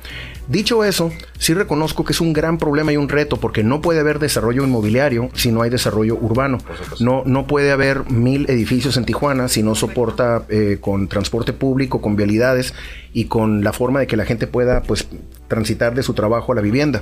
Dicho 0.46 0.84
eso, 0.84 1.10
sí 1.36 1.52
reconozco 1.52 2.04
que 2.04 2.12
es 2.12 2.20
un 2.20 2.32
gran 2.32 2.56
problema 2.56 2.92
y 2.92 2.96
un 2.96 3.08
reto 3.08 3.38
porque 3.38 3.64
no 3.64 3.80
puede 3.80 3.98
haber 3.98 4.20
desarrollo 4.20 4.64
inmobiliario 4.64 5.30
si 5.34 5.50
no 5.50 5.62
hay 5.62 5.70
desarrollo 5.70 6.16
urbano. 6.16 6.58
No, 7.00 7.24
no 7.26 7.48
puede 7.48 7.72
haber 7.72 8.08
mil 8.08 8.48
edificios 8.48 8.96
en 8.96 9.05
Tijuana 9.05 9.48
si 9.48 9.64
no 9.64 9.74
soporta 9.74 10.44
eh, 10.48 10.78
con 10.81 11.08
transporte 11.08 11.52
público, 11.52 12.00
con 12.00 12.14
vialidades 12.14 12.72
y 13.17 13.25
con 13.25 13.65
la 13.65 13.73
forma 13.73 14.01
de 14.01 14.06
que 14.06 14.15
la 14.15 14.27
gente 14.27 14.46
pueda 14.46 14.82
pues 14.82 15.08
transitar 15.49 15.94
de 15.94 16.03
su 16.03 16.13
trabajo 16.13 16.53
a 16.53 16.55
la 16.55 16.61
vivienda. 16.61 17.01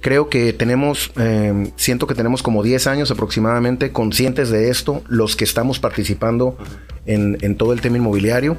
Creo 0.00 0.28
que 0.28 0.52
tenemos, 0.52 1.12
eh, 1.20 1.70
siento 1.76 2.08
que 2.08 2.16
tenemos 2.16 2.42
como 2.42 2.64
10 2.64 2.88
años 2.88 3.12
aproximadamente 3.12 3.92
conscientes 3.92 4.50
de 4.50 4.70
esto, 4.70 5.04
los 5.06 5.36
que 5.36 5.44
estamos 5.44 5.78
participando 5.78 6.58
en, 7.06 7.38
en 7.42 7.56
todo 7.56 7.72
el 7.72 7.80
tema 7.80 7.96
inmobiliario 7.96 8.56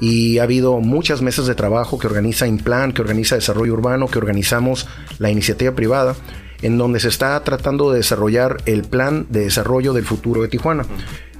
y 0.00 0.38
ha 0.38 0.44
habido 0.44 0.80
muchas 0.80 1.20
mesas 1.20 1.46
de 1.46 1.54
trabajo 1.54 1.98
que 1.98 2.06
organiza 2.06 2.46
Implan, 2.46 2.92
que 2.92 3.02
organiza 3.02 3.34
Desarrollo 3.34 3.74
Urbano, 3.74 4.08
que 4.08 4.16
organizamos 4.16 4.88
la 5.18 5.30
iniciativa 5.30 5.74
privada, 5.74 6.16
en 6.62 6.78
donde 6.78 7.00
se 7.00 7.08
está 7.08 7.38
tratando 7.44 7.90
de 7.90 7.98
desarrollar 7.98 8.62
el 8.64 8.84
plan 8.84 9.26
de 9.28 9.40
desarrollo 9.40 9.92
del 9.92 10.06
futuro 10.06 10.40
de 10.40 10.48
Tijuana. 10.48 10.86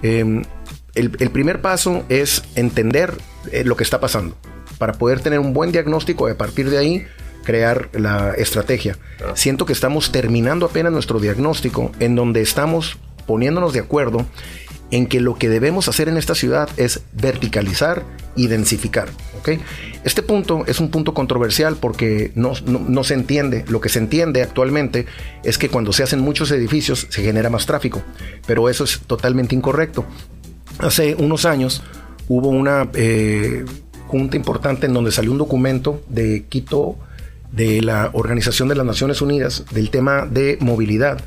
Em, 0.02 0.42
el, 0.94 1.12
el, 1.18 1.30
primer 1.30 1.62
paso 1.62 2.04
es 2.10 2.44
entender 2.54 3.14
eh, 3.50 3.64
lo 3.64 3.76
que 3.76 3.84
está 3.84 3.98
pasando 3.98 4.36
para 4.80 4.94
poder 4.94 5.20
tener 5.20 5.38
un 5.38 5.52
buen 5.52 5.72
diagnóstico 5.72 6.26
y 6.26 6.32
a 6.32 6.38
partir 6.38 6.70
de 6.70 6.78
ahí 6.78 7.06
crear 7.44 7.90
la 7.92 8.32
estrategia. 8.32 8.96
Siento 9.34 9.66
que 9.66 9.74
estamos 9.74 10.10
terminando 10.10 10.64
apenas 10.64 10.90
nuestro 10.90 11.20
diagnóstico 11.20 11.92
en 12.00 12.14
donde 12.16 12.40
estamos 12.40 12.96
poniéndonos 13.26 13.74
de 13.74 13.80
acuerdo 13.80 14.24
en 14.90 15.06
que 15.06 15.20
lo 15.20 15.36
que 15.36 15.50
debemos 15.50 15.86
hacer 15.86 16.08
en 16.08 16.16
esta 16.16 16.34
ciudad 16.34 16.70
es 16.78 17.02
verticalizar 17.12 18.04
y 18.36 18.46
densificar. 18.46 19.10
¿okay? 19.38 19.60
Este 20.02 20.22
punto 20.22 20.64
es 20.66 20.80
un 20.80 20.90
punto 20.90 21.12
controversial 21.12 21.76
porque 21.76 22.32
no, 22.34 22.52
no, 22.64 23.04
se 23.04 23.12
entiende. 23.12 23.66
Lo 23.68 23.82
que 23.82 23.90
se 23.90 23.98
entiende 23.98 24.42
actualmente 24.42 25.04
es 25.44 25.58
que 25.58 25.68
cuando 25.68 25.92
se 25.92 26.02
hacen 26.02 26.20
muchos 26.20 26.50
edificios 26.52 27.06
se 27.10 27.22
genera 27.22 27.50
más 27.50 27.66
tráfico, 27.66 28.02
pero 28.46 28.70
eso 28.70 28.84
es 28.84 29.00
totalmente 29.06 29.54
incorrecto. 29.54 30.06
Hace 30.78 31.14
unos 31.16 31.44
años 31.44 31.82
hubo 32.28 32.48
una 32.48 32.88
eh, 32.94 33.66
junta 34.10 34.36
importante 34.36 34.86
en 34.86 34.92
donde 34.92 35.12
salió 35.12 35.30
un 35.30 35.38
documento 35.38 36.02
de 36.08 36.44
Quito 36.48 36.96
de 37.52 37.80
la 37.80 38.10
Organización 38.12 38.68
de 38.68 38.74
las 38.74 38.84
Naciones 38.84 39.22
Unidas 39.22 39.64
del 39.70 39.90
tema 39.90 40.26
de 40.26 40.58
movilidad, 40.60 41.20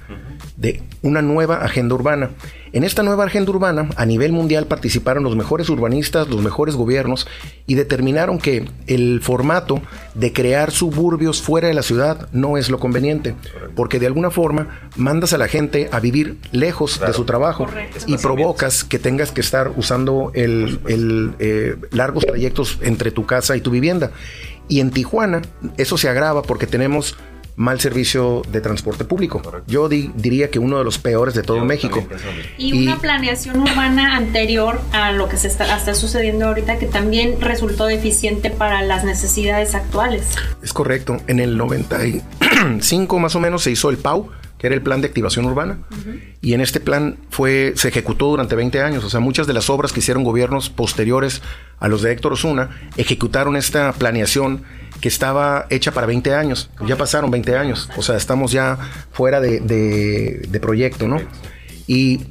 de 0.57 0.81
una 1.01 1.21
nueva 1.21 1.57
agenda 1.63 1.95
urbana. 1.95 2.31
En 2.73 2.83
esta 2.83 3.03
nueva 3.03 3.25
agenda 3.25 3.51
urbana, 3.51 3.89
a 3.97 4.05
nivel 4.05 4.31
mundial 4.31 4.65
participaron 4.65 5.23
los 5.23 5.35
mejores 5.35 5.69
urbanistas, 5.69 6.27
los 6.27 6.41
mejores 6.41 6.75
gobiernos 6.75 7.27
y 7.67 7.75
determinaron 7.75 8.39
que 8.39 8.67
el 8.87 9.21
formato 9.21 9.81
de 10.15 10.33
crear 10.33 10.71
suburbios 10.71 11.41
fuera 11.41 11.67
de 11.67 11.75
la 11.75 11.83
ciudad 11.83 12.29
no 12.31 12.57
es 12.57 12.71
lo 12.71 12.79
conveniente, 12.79 13.35
porque 13.75 13.99
de 13.99 14.07
alguna 14.07 14.31
forma 14.31 14.89
mandas 14.95 15.33
a 15.33 15.37
la 15.37 15.47
gente 15.47 15.87
a 15.91 15.99
vivir 15.99 16.37
lejos 16.51 16.99
de 16.99 17.13
su 17.13 17.25
trabajo 17.25 17.67
y 18.07 18.17
provocas 18.17 18.83
que 18.83 18.97
tengas 18.97 19.31
que 19.31 19.41
estar 19.41 19.71
usando 19.75 20.31
el, 20.33 20.79
eh, 21.39 21.75
largos 21.91 22.25
trayectos 22.25 22.79
entre 22.81 23.11
tu 23.11 23.27
casa 23.27 23.55
y 23.55 23.61
tu 23.61 23.69
vivienda. 23.69 24.11
Y 24.67 24.79
en 24.79 24.89
Tijuana 24.89 25.41
eso 25.77 25.97
se 25.97 26.09
agrava 26.09 26.41
porque 26.41 26.65
tenemos 26.65 27.17
mal 27.55 27.79
servicio 27.79 28.41
de 28.49 28.61
transporte 28.61 29.05
público. 29.05 29.41
Yo 29.67 29.89
diría 29.89 30.49
que 30.49 30.59
uno 30.59 30.77
de 30.77 30.83
los 30.83 30.97
peores 30.97 31.33
de 31.33 31.43
todo 31.43 31.63
México. 31.65 32.05
Y, 32.57 32.73
una 32.87 32.97
planeación 32.97 33.59
urbana 33.61 34.15
anterior 34.15 34.81
a 34.91 35.11
lo 35.11 35.29
que 35.29 35.37
se 35.37 35.47
está, 35.47 35.77
está, 35.77 35.93
sucediendo 35.93 36.47
ahorita 36.47 36.79
que 36.79 36.87
también 36.87 37.39
resultó 37.39 37.85
deficiente 37.85 38.49
para 38.49 38.81
las 38.81 39.03
necesidades 39.03 39.75
actuales. 39.75 40.35
Es 40.61 40.73
correcto. 40.73 41.17
En 41.27 41.39
el 41.39 41.57
95 41.57 43.19
más 43.19 43.35
o 43.35 43.39
menos 43.39 43.63
se 43.63 43.71
hizo 43.71 43.89
el 43.89 43.97
PAU, 43.97 44.29
que 44.63 44.67
era 44.67 44.77
el 44.77 44.81
plan 44.81 45.01
de 45.01 45.07
activación 45.07 45.43
urbana, 45.43 45.79
y 46.39 46.53
en 46.53 46.61
este 46.61 46.79
plan 46.79 47.17
fue 47.29 47.73
se 47.75 47.89
ejecutó 47.89 48.27
durante 48.27 48.55
20 48.55 48.79
años, 48.81 49.03
o 49.03 49.09
sea, 49.09 49.19
muchas 49.19 49.45
de 49.45 49.51
las 49.51 49.69
obras 49.69 49.91
que 49.91 49.99
hicieron 49.99 50.23
gobiernos 50.23 50.69
posteriores 50.69 51.41
a 51.79 51.89
los 51.89 52.01
de 52.01 52.13
Héctor 52.13 52.31
Osuna 52.31 52.69
ejecutaron 52.95 53.57
esta 53.57 53.91
planeación 53.91 54.63
que 55.01 55.09
estaba 55.09 55.65
hecha 55.69 55.91
para 55.91 56.07
20 56.07 56.33
años. 56.33 56.69
Ya 56.87 56.95
pasaron 56.95 57.29
20 57.29 57.57
años. 57.57 57.89
O 57.97 58.01
sea, 58.01 58.15
estamos 58.15 58.53
ya 58.53 58.77
fuera 59.11 59.41
de, 59.41 59.59
de, 59.59 60.59
proyecto, 60.61 61.09
¿no? 61.09 61.19
Y 61.85 62.21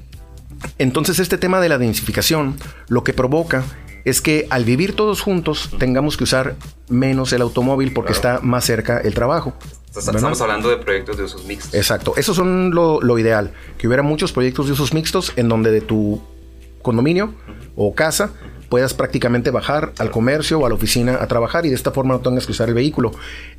entonces 0.79 1.19
este 1.19 1.37
tema 1.37 1.61
de 1.61 1.69
la 1.69 1.77
densificación 1.77 2.57
lo 2.89 3.05
que 3.05 3.13
provoca 3.13 3.63
es 4.07 4.23
que 4.23 4.47
al 4.49 4.65
vivir 4.65 4.97
todos 4.97 5.21
juntos 5.21 5.69
tengamos 5.79 6.17
que 6.17 6.25
usar 6.25 6.57
menos 6.89 7.35
el 7.35 7.43
automóvil 7.43 7.93
porque 7.93 8.13
está 8.13 8.41
más 8.41 8.65
cerca 8.65 9.01
el 9.01 9.13
trabajo. 9.13 9.53
Estamos 9.97 10.41
hablando 10.41 10.69
de 10.69 10.79
proyectos 10.79 11.17
de 11.17 11.25
usos 11.25 11.45
mixtos. 11.45 11.75
Exacto, 11.75 12.15
eso 12.17 12.35
son 12.35 12.75
lo, 12.75 13.01
lo, 13.01 13.19
ideal, 13.19 13.53
que 13.79 13.87
hubiera 13.87 14.03
muchos 14.03 14.33
proyectos 14.33 14.67
de 14.67 14.73
usos 14.73 14.95
mixtos 14.95 15.33
en 15.37 15.49
donde 15.49 15.71
de 15.71 15.81
tu 15.81 16.23
condominio 16.83 17.35
o 17.77 17.95
casa 17.95 18.33
puedas 18.73 18.95
prácticamente 18.95 19.51
bajar 19.51 19.93
al 19.99 20.11
comercio 20.11 20.59
o 20.59 20.65
a 20.65 20.69
la 20.71 20.75
oficina 20.75 21.19
a 21.21 21.27
trabajar 21.27 21.67
y 21.67 21.69
de 21.69 21.75
esta 21.75 21.91
forma 21.91 22.15
no 22.15 22.21
tengas 22.21 22.47
que 22.47 22.53
usar 22.53 22.71
el 22.71 22.75
vehículo. 22.75 23.13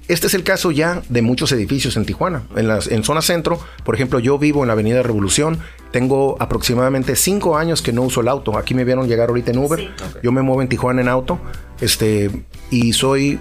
Este 0.07 0.25
es 0.25 0.33
el 0.33 0.43
caso 0.43 0.71
ya 0.71 1.03
de 1.07 1.21
muchos 1.21 1.51
edificios 1.51 1.97
en 1.97 2.05
Tijuana. 2.05 2.41
En, 2.55 2.67
las, 2.67 2.87
en 2.87 3.03
zona 3.03 3.21
centro, 3.21 3.59
por 3.85 3.93
ejemplo, 3.93 4.17
yo 4.17 4.39
vivo 4.39 4.63
en 4.63 4.67
la 4.67 4.73
Avenida 4.73 5.03
Revolución, 5.03 5.59
tengo 5.91 6.35
aproximadamente 6.39 7.15
cinco 7.15 7.57
años 7.57 7.83
que 7.83 7.93
no 7.93 8.01
uso 8.01 8.21
el 8.21 8.27
auto. 8.27 8.57
Aquí 8.57 8.73
me 8.73 8.85
vieron 8.85 9.07
llegar 9.07 9.29
ahorita 9.29 9.51
en 9.51 9.59
Uber. 9.59 9.93
Yo 10.23 10.31
me 10.31 10.41
muevo 10.41 10.63
en 10.63 10.67
Tijuana 10.67 11.01
en 11.01 11.07
auto. 11.09 11.39
Este, 11.79 12.31
y 12.71 12.93
soy 12.93 13.39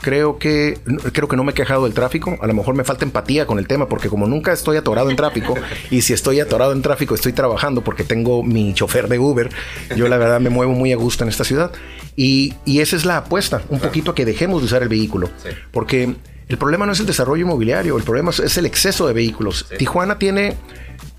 creo 0.00 0.38
que 0.38 0.78
creo 1.12 1.28
que 1.28 1.36
no 1.36 1.44
me 1.44 1.52
he 1.52 1.54
quejado 1.54 1.84
del 1.84 1.94
tráfico. 1.94 2.36
A 2.40 2.46
lo 2.46 2.54
mejor 2.54 2.74
me 2.74 2.84
falta 2.84 3.04
empatía 3.04 3.46
con 3.46 3.58
el 3.58 3.66
tema 3.66 3.88
porque 3.88 4.08
como 4.08 4.26
nunca 4.26 4.52
estoy 4.52 4.76
atorado 4.76 5.10
en 5.10 5.16
tráfico 5.16 5.54
y 5.90 6.02
si 6.02 6.12
estoy 6.12 6.40
atorado 6.40 6.72
en 6.72 6.82
tráfico 6.82 7.14
estoy 7.14 7.32
trabajando 7.32 7.82
porque 7.82 8.04
tengo 8.04 8.42
mi 8.42 8.74
chofer 8.74 9.08
de 9.08 9.18
Uber. 9.18 9.50
Yo 9.96 10.08
la 10.08 10.16
verdad 10.16 10.40
me 10.40 10.50
muevo 10.50 10.72
muy 10.72 10.92
a 10.92 10.96
gusto 10.96 11.24
en 11.24 11.30
esta 11.30 11.44
ciudad 11.44 11.72
y, 12.16 12.54
esa 12.66 12.96
es 12.96 13.04
la 13.04 13.18
apuesta, 13.18 13.62
un 13.68 13.78
poquito 13.78 14.10
a 14.10 14.14
que 14.14 14.24
dejemos 14.24 14.62
de 14.62 14.66
usar 14.66 14.82
el 14.82 14.88
vehículo, 14.88 15.30
porque 15.70 16.14
el 16.48 16.58
problema 16.58 16.86
no 16.86 16.92
es 16.92 17.00
el 17.00 17.06
desarrollo 17.06 17.44
inmobiliario, 17.44 17.96
el 17.96 18.02
problema 18.02 18.30
es 18.30 18.56
el 18.56 18.66
exceso 18.66 19.06
de 19.06 19.12
vehículos. 19.12 19.66
Tijuana 19.78 20.18
tiene 20.18 20.56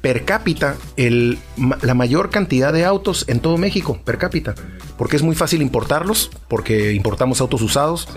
per 0.01 0.25
cápita 0.25 0.75
el, 0.97 1.37
la 1.81 1.93
mayor 1.93 2.29
cantidad 2.29 2.73
de 2.73 2.85
autos 2.85 3.25
en 3.27 3.39
todo 3.39 3.57
México, 3.57 3.99
per 4.03 4.17
cápita, 4.17 4.55
porque 4.97 5.15
es 5.15 5.21
muy 5.21 5.35
fácil 5.35 5.61
importarlos, 5.61 6.31
porque 6.47 6.93
importamos 6.93 7.41
autos 7.41 7.61
usados 7.61 8.07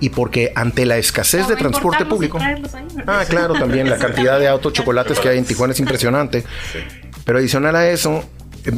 y 0.00 0.10
porque 0.10 0.52
ante 0.54 0.86
la 0.86 0.96
escasez 0.96 1.48
de 1.48 1.56
transporte 1.56 2.04
público. 2.04 2.38
Ah, 3.06 3.24
claro, 3.28 3.54
también 3.54 3.88
la 3.88 3.98
cantidad 3.98 4.38
de 4.38 4.48
autos 4.48 4.72
chocolates 4.72 5.18
que 5.20 5.28
hay 5.28 5.38
en 5.38 5.44
Tijuana 5.44 5.72
es 5.72 5.80
impresionante. 5.80 6.44
Pero 7.24 7.38
adicional 7.38 7.74
a 7.76 7.88
eso, 7.88 8.24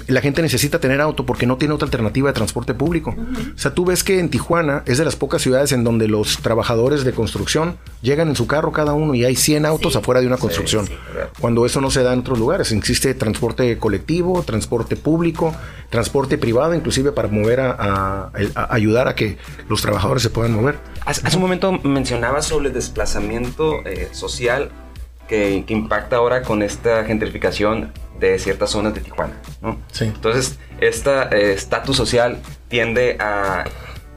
la 0.07 0.21
gente 0.21 0.43
necesita 0.43 0.81
tener 0.81 1.01
auto 1.01 1.25
porque 1.27 1.47
no 1.47 1.57
tiene 1.57 1.75
otra 1.75 1.87
alternativa 1.87 2.29
de 2.29 2.35
transporte 2.35 2.75
público. 2.75 3.15
O 3.55 3.59
sea, 3.59 3.73
tú 3.75 3.85
ves 3.85 4.03
que 4.03 4.19
en 4.19 4.29
Tijuana 4.29 4.83
es 4.87 4.99
de 4.99 5.05
las 5.05 5.17
pocas 5.17 5.43
ciudades 5.43 5.73
en 5.73 5.85
donde 5.85 6.09
los 6.09 6.39
trabajadores 6.39 7.05
de 7.05 7.13
construcción 7.13 7.77
llegan 8.03 8.29
en 8.29 8.37
su 8.37 8.47
carro 8.47 8.73
cada 8.73 8.95
uno 8.95 9.15
y 9.15 9.25
hay 9.25 9.37
100 9.37 9.67
autos 9.67 9.97
afuera 9.97 10.21
de 10.21 10.27
una 10.27 10.37
construcción. 10.37 10.89
cuando 11.41 11.67
eso 11.67 11.81
no 11.81 11.91
se 11.91 12.03
da 12.03 12.13
en 12.13 12.21
otros 12.21 12.39
lugares. 12.39 12.73
Existe 12.73 13.15
transporte 13.15 13.79
colectivo, 13.79 14.43
transporte 14.43 14.97
público, 14.97 15.55
transporte 15.91 16.39
privado, 16.39 16.75
inclusive 16.75 17.13
para 17.13 17.29
mover 17.29 17.61
a, 17.61 18.31
ayudar 18.71 19.09
a 19.09 19.15
que 19.15 19.39
los 19.69 19.83
trabajadores 19.83 20.23
se 20.23 20.31
puedan 20.31 20.53
mover. 20.53 20.79
Hace, 21.05 21.37
un 21.37 21.43
momento 21.43 21.73
mencionabas 21.73 22.47
sobre 22.47 22.69
el 22.69 22.75
desplazamiento 22.75 23.87
eh, 23.87 24.09
social 24.13 24.71
que, 25.29 25.65
impacta 25.69 26.17
ahora 26.17 26.43
con 26.43 26.63
esta 26.63 27.05
gentrificación 27.05 27.93
de 28.19 28.39
ciertas 28.39 28.71
zonas 28.71 28.95
de 28.95 29.01
Tijuana, 29.01 29.35
¿no? 29.61 29.79
Sí. 29.93 30.05
Entonces, 30.05 30.59
este 30.81 31.53
estatus 31.53 31.97
social 31.97 32.39
tiende 32.69 33.17
a 33.21 33.65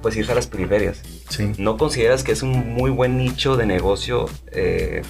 pues 0.02 0.16
irse 0.16 0.32
a 0.32 0.36
las 0.36 0.48
periferias. 0.48 1.02
Sí. 1.30 1.52
¿No 1.58 1.78
consideras 1.78 2.24
que 2.24 2.32
es 2.32 2.42
un 2.42 2.74
muy 2.74 2.90
buen 2.90 3.18
nicho 3.18 3.58
de 3.58 3.66
negocio 3.66 4.28
eh, 4.52 5.04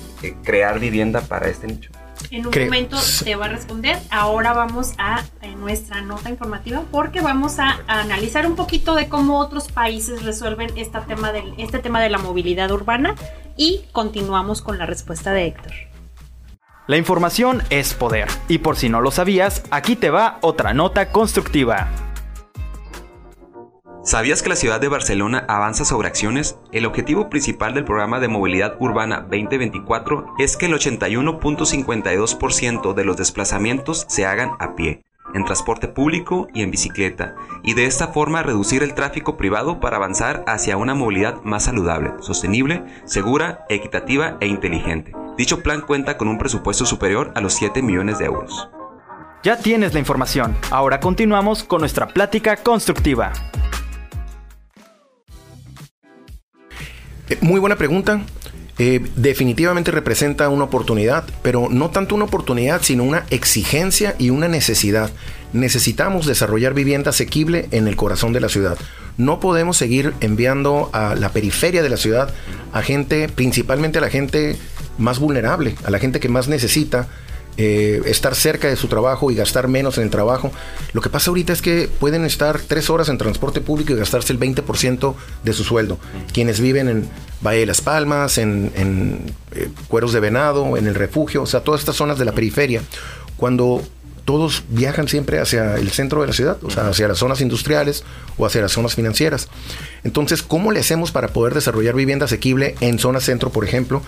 crear 0.43 0.79
vivienda 0.79 1.21
para 1.21 1.47
este 1.47 1.67
nicho? 1.67 1.91
En 2.31 2.45
un 2.45 2.53
momento 2.53 2.97
te 3.23 3.35
va 3.35 3.45
a 3.45 3.49
responder. 3.49 3.97
Ahora 4.09 4.53
vamos 4.53 4.93
a, 4.97 5.23
nuestra 5.57 6.01
nota 6.01 6.29
informativa 6.29 6.83
porque 6.91 7.21
vamos 7.21 7.59
a, 7.59 7.79
analizar 7.87 8.45
un 8.45 8.55
poquito 8.55 8.95
de 8.95 9.07
cómo 9.07 9.39
otros 9.39 9.71
países 9.71 10.23
resuelven 10.23 10.69
este 10.77 10.99
tema, 11.01 11.31
del, 11.31 11.53
este 11.57 11.79
tema 11.79 12.01
de 12.01 12.09
la 12.09 12.17
movilidad 12.17 12.71
urbana 12.71 13.15
y 13.55 13.81
continuamos 13.91 14.61
con 14.61 14.77
la 14.77 14.85
respuesta 14.85 15.31
de 15.33 15.47
Héctor. 15.47 15.71
La 16.89 16.97
información 16.97 17.61
es 17.69 17.93
poder. 17.93 18.27
Y 18.47 18.57
por 18.57 18.75
si 18.75 18.89
no 18.89 18.99
lo 18.99 19.11
sabías, 19.11 19.61
aquí 19.69 19.95
te 19.95 20.09
va 20.09 20.39
otra 20.41 20.73
nota 20.73 21.11
constructiva. 21.11 21.87
¿Sabías 24.03 24.41
que 24.41 24.49
la 24.49 24.55
ciudad 24.55 24.81
de 24.81 24.87
Barcelona 24.87 25.45
avanza 25.47 25.85
sobre 25.85 26.07
acciones? 26.07 26.57
El 26.71 26.87
objetivo 26.87 27.29
principal 27.29 27.75
del 27.75 27.85
programa 27.85 28.19
de 28.19 28.27
movilidad 28.27 28.75
urbana 28.79 29.19
2024 29.29 30.33
es 30.39 30.57
que 30.57 30.65
el 30.65 30.73
81.52% 30.73 32.95
de 32.95 33.05
los 33.05 33.17
desplazamientos 33.17 34.07
se 34.09 34.25
hagan 34.25 34.53
a 34.57 34.73
pie 34.73 35.03
en 35.33 35.45
transporte 35.45 35.87
público 35.87 36.47
y 36.53 36.61
en 36.61 36.71
bicicleta, 36.71 37.35
y 37.63 37.73
de 37.73 37.85
esta 37.85 38.09
forma 38.09 38.43
reducir 38.43 38.83
el 38.83 38.93
tráfico 38.93 39.37
privado 39.37 39.79
para 39.79 39.97
avanzar 39.97 40.43
hacia 40.47 40.77
una 40.77 40.95
movilidad 40.95 41.41
más 41.43 41.65
saludable, 41.65 42.13
sostenible, 42.19 42.83
segura, 43.05 43.65
equitativa 43.69 44.37
e 44.39 44.47
inteligente. 44.47 45.13
Dicho 45.37 45.63
plan 45.63 45.81
cuenta 45.81 46.17
con 46.17 46.27
un 46.27 46.37
presupuesto 46.37 46.85
superior 46.85 47.31
a 47.35 47.41
los 47.41 47.53
7 47.53 47.81
millones 47.81 48.19
de 48.19 48.25
euros. 48.25 48.69
Ya 49.41 49.57
tienes 49.57 49.93
la 49.93 49.99
información, 49.99 50.55
ahora 50.69 50.99
continuamos 50.99 51.63
con 51.63 51.79
nuestra 51.79 52.07
plática 52.07 52.57
constructiva. 52.57 53.31
Eh, 57.29 57.37
muy 57.41 57.59
buena 57.59 57.75
pregunta. 57.75 58.21
Eh, 58.81 59.05
definitivamente 59.17 59.91
representa 59.91 60.47
una 60.47 60.63
oportunidad, 60.63 61.25
pero 61.41 61.67
no 61.69 61.89
tanto 61.89 62.15
una 62.15 62.23
oportunidad, 62.23 62.81
sino 62.81 63.03
una 63.03 63.25
exigencia 63.29 64.15
y 64.17 64.29
una 64.29 64.47
necesidad. 64.47 65.11
Necesitamos 65.51 66.25
desarrollar 66.25 66.73
vivienda 66.73 67.09
asequible 67.09 67.67
en 67.71 67.89
el 67.89 67.97
corazón 67.97 68.31
de 68.31 68.39
la 68.39 68.47
ciudad. 68.47 68.77
No 69.17 69.41
podemos 69.41 69.75
seguir 69.75 70.13
enviando 70.21 70.89
a 70.93 71.15
la 71.15 71.33
periferia 71.33 71.83
de 71.83 71.89
la 71.89 71.97
ciudad 71.97 72.33
a 72.71 72.81
gente, 72.81 73.27
principalmente 73.27 73.97
a 73.97 74.01
la 74.01 74.09
gente 74.09 74.55
más 74.97 75.19
vulnerable, 75.19 75.75
a 75.83 75.91
la 75.91 75.99
gente 75.99 76.21
que 76.21 76.29
más 76.29 76.47
necesita 76.47 77.09
eh, 77.61 78.01
estar 78.05 78.35
cerca 78.35 78.69
de 78.69 78.77
su 78.77 78.87
trabajo 78.87 79.31
y 79.31 79.35
gastar 79.35 79.67
menos 79.67 79.97
en 79.97 80.05
el 80.05 80.09
trabajo. 80.09 80.49
Lo 80.93 81.01
que 81.01 81.09
pasa 81.09 81.29
ahorita 81.29 81.51
es 81.51 81.61
que 81.61 81.89
pueden 81.99 82.23
estar 82.23 82.57
tres 82.57 82.89
horas 82.89 83.09
en 83.09 83.17
transporte 83.17 83.59
público 83.59 83.91
y 83.91 83.97
gastarse 83.97 84.31
el 84.31 84.39
20% 84.39 85.13
de 85.43 85.51
su 85.51 85.65
sueldo. 85.65 85.99
Quienes 86.31 86.61
viven 86.61 86.87
en 86.87 87.09
Valle 87.45 87.59
de 87.59 87.65
las 87.65 87.81
Palmas, 87.81 88.37
en, 88.37 88.71
eh, 89.51 89.67
Cueros 89.89 90.13
de 90.13 90.21
Venado, 90.21 90.77
en 90.77 90.87
el 90.87 90.95
refugio, 90.95 91.43
o 91.43 91.45
sea, 91.45 91.59
todas 91.59 91.81
estas 91.81 91.97
zonas 91.97 92.17
de 92.17 92.23
la 92.23 92.31
periferia. 92.31 92.81
Cuando 93.35 93.83
todos 94.23 94.63
viajan 94.69 95.09
siempre 95.09 95.39
hacia 95.39 95.75
el 95.75 95.89
centro 95.89 96.21
de 96.21 96.27
la 96.27 96.33
ciudad, 96.33 96.63
o 96.63 96.69
sea, 96.69 96.87
hacia 96.87 97.09
las 97.09 97.17
zonas 97.17 97.41
industriales 97.41 98.05
o 98.37 98.45
hacia 98.45 98.61
las 98.61 98.71
zonas 98.71 98.95
financieras. 98.95 99.49
Entonces, 100.05 100.43
¿cómo 100.43 100.71
le 100.71 100.79
hacemos 100.79 101.11
para 101.11 101.27
poder 101.27 101.55
desarrollar 101.55 101.93
vivienda 101.93 102.23
asequible 102.23 102.75
en 102.79 102.99
zona 102.99 103.19
centro, 103.19 103.49
por 103.49 103.65
ejemplo? 103.65 104.01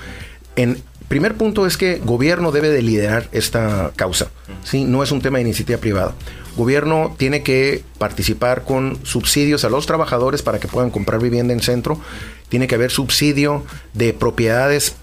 En, 0.55 0.81
primer 1.11 1.35
punto 1.35 1.67
es 1.67 1.75
que 1.75 1.97
gobierno 1.97 2.53
debe 2.53 2.69
de 2.69 2.81
liderar 2.81 3.27
esta 3.33 3.91
causa. 3.97 4.29
¿sí? 4.63 4.85
No 4.85 5.03
es 5.03 5.11
un 5.11 5.21
tema 5.21 5.39
de 5.39 5.43
iniciativa 5.43 5.77
privada. 5.77 6.13
Gobierno 6.55 7.13
tiene 7.17 7.43
que 7.43 7.83
participar 7.97 8.63
con 8.63 8.97
subsidios 9.03 9.65
a 9.65 9.69
los 9.69 9.85
trabajadores 9.85 10.41
para 10.41 10.61
que 10.61 10.69
puedan 10.69 10.89
comprar 10.89 11.21
vivienda 11.21 11.53
en 11.53 11.59
centro. 11.59 11.99
Tiene 12.47 12.65
que 12.65 12.75
haber 12.75 12.91
subsidio 12.91 13.65
de 13.93 14.13
propiedades 14.13 14.95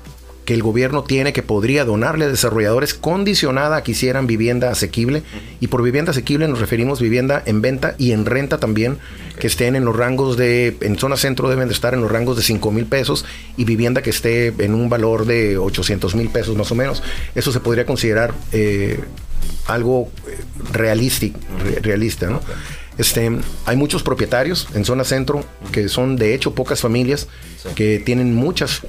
que 0.49 0.55
el 0.55 0.63
gobierno 0.63 1.05
tiene 1.05 1.35
que 1.35 1.43
podría 1.43 1.85
donarle 1.85 2.25
a 2.25 2.29
desarrolladores 2.29 2.95
condicionada 2.95 3.77
a 3.77 3.83
que 3.83 3.91
hicieran 3.91 4.27
vivienda 4.27 4.71
asequible. 4.71 5.23
Y 5.61 5.67
por 5.67 5.83
vivienda 5.83 6.13
asequible 6.13 6.49
nos 6.49 6.59
referimos 6.59 7.03
vivienda 7.03 7.43
en 7.45 7.61
venta 7.61 7.95
y 7.99 8.13
en 8.13 8.25
renta 8.25 8.57
también, 8.57 8.97
que 9.39 9.47
estén 9.47 9.77
en 9.77 9.85
los 9.85 9.95
rangos 9.95 10.39
de, 10.39 10.75
en 10.81 10.99
zona 10.99 11.19
centro 11.19 11.51
deben 11.51 11.69
de 11.69 11.75
estar 11.75 11.93
en 11.93 12.01
los 12.01 12.11
rangos 12.11 12.39
de 12.39 12.43
5 12.43 12.73
mil 12.73 12.87
pesos 12.87 13.27
y 13.59 13.65
vivienda 13.65 14.01
que 14.01 14.09
esté 14.09 14.47
en 14.47 14.73
un 14.73 14.89
valor 14.89 15.27
de 15.27 15.59
800 15.59 16.15
mil 16.15 16.31
pesos 16.31 16.57
más 16.57 16.73
o 16.73 16.75
menos. 16.75 17.03
Eso 17.35 17.53
se 17.53 17.61
podría 17.61 17.85
considerar 17.85 18.33
eh, 18.53 18.99
algo 19.67 20.11
eh, 20.27 20.39
realístico, 20.73 21.39
realista, 21.83 22.29
¿no? 22.29 22.41
Este, 22.97 23.31
hay 23.67 23.77
muchos 23.77 24.03
propietarios 24.03 24.67
en 24.75 24.87
zona 24.87 25.05
centro 25.05 25.45
que 25.73 25.91
son 25.91 26.17
de 26.17 26.35
hecho 26.35 26.55
pocas 26.55 26.81
familias 26.81 27.29
que 27.77 28.01
tienen 28.01 28.35
muchas 28.35 28.83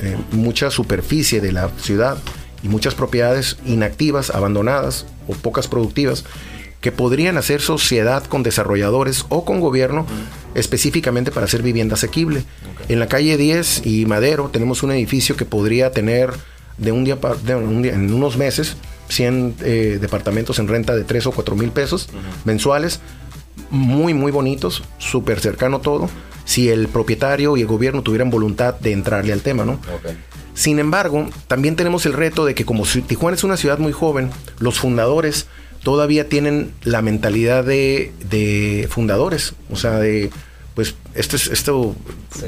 eh, 0.00 0.16
mucha 0.32 0.70
superficie 0.70 1.40
de 1.40 1.52
la 1.52 1.68
ciudad 1.78 2.18
y 2.62 2.68
muchas 2.68 2.94
propiedades 2.94 3.58
inactivas, 3.66 4.30
abandonadas 4.30 5.06
o 5.28 5.32
pocas 5.34 5.68
productivas 5.68 6.24
que 6.80 6.92
podrían 6.92 7.38
hacer 7.38 7.60
sociedad 7.60 8.24
con 8.24 8.42
desarrolladores 8.42 9.24
o 9.28 9.44
con 9.44 9.60
gobierno 9.60 10.06
específicamente 10.54 11.30
para 11.30 11.46
hacer 11.46 11.62
vivienda 11.62 11.94
asequible. 11.94 12.44
En 12.88 13.00
la 13.00 13.06
calle 13.06 13.36
10 13.36 13.86
y 13.86 14.04
Madero 14.06 14.50
tenemos 14.52 14.82
un 14.82 14.92
edificio 14.92 15.36
que 15.36 15.44
podría 15.44 15.92
tener 15.92 16.32
de 16.76 16.92
un 16.92 17.04
día, 17.04 17.18
de 17.44 17.54
un 17.54 17.82
día 17.82 17.94
en 17.94 18.12
unos 18.12 18.36
meses 18.36 18.76
100 19.08 19.56
eh, 19.60 19.98
departamentos 20.00 20.58
en 20.58 20.68
renta 20.68 20.94
de 20.94 21.04
3 21.04 21.26
o 21.28 21.32
4 21.32 21.56
mil 21.56 21.70
pesos 21.70 22.08
mensuales, 22.44 23.00
muy, 23.70 24.12
muy 24.12 24.32
bonitos, 24.32 24.82
súper 24.98 25.40
cercano 25.40 25.80
todo 25.80 26.08
si 26.44 26.68
el 26.68 26.88
propietario 26.88 27.56
y 27.56 27.62
el 27.62 27.66
gobierno 27.66 28.02
tuvieran 28.02 28.30
voluntad 28.30 28.74
de 28.78 28.92
entrarle 28.92 29.32
al 29.32 29.40
tema, 29.40 29.64
¿no? 29.64 29.78
Sin 30.54 30.78
embargo, 30.78 31.28
también 31.48 31.74
tenemos 31.74 32.06
el 32.06 32.12
reto 32.12 32.44
de 32.44 32.54
que 32.54 32.64
como 32.64 32.84
Tijuana 32.84 33.36
es 33.36 33.44
una 33.44 33.56
ciudad 33.56 33.78
muy 33.78 33.92
joven, 33.92 34.30
los 34.58 34.78
fundadores 34.78 35.48
todavía 35.82 36.28
tienen 36.28 36.72
la 36.82 37.02
mentalidad 37.02 37.64
de, 37.64 38.88
fundadores, 38.90 39.54
o 39.70 39.76
sea, 39.76 39.98
de 39.98 40.30
pues 40.74 40.96
esto 41.14 41.36
es 41.36 41.46
esto 41.46 41.94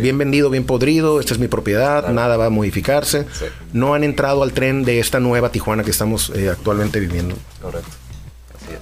bien 0.00 0.18
vendido, 0.18 0.50
bien 0.50 0.64
podrido, 0.64 1.20
esta 1.20 1.34
es 1.34 1.38
mi 1.38 1.46
propiedad, 1.46 2.08
nada 2.08 2.36
va 2.36 2.46
a 2.46 2.50
modificarse. 2.50 3.24
No 3.72 3.94
han 3.94 4.02
entrado 4.02 4.42
al 4.42 4.52
tren 4.52 4.84
de 4.84 4.98
esta 4.98 5.20
nueva 5.20 5.52
Tijuana 5.52 5.84
que 5.84 5.92
estamos 5.92 6.32
eh, 6.34 6.48
actualmente 6.48 6.98
viviendo. 6.98 7.36
Correcto. 7.62 7.88
Así 8.56 8.72
es. 8.72 8.80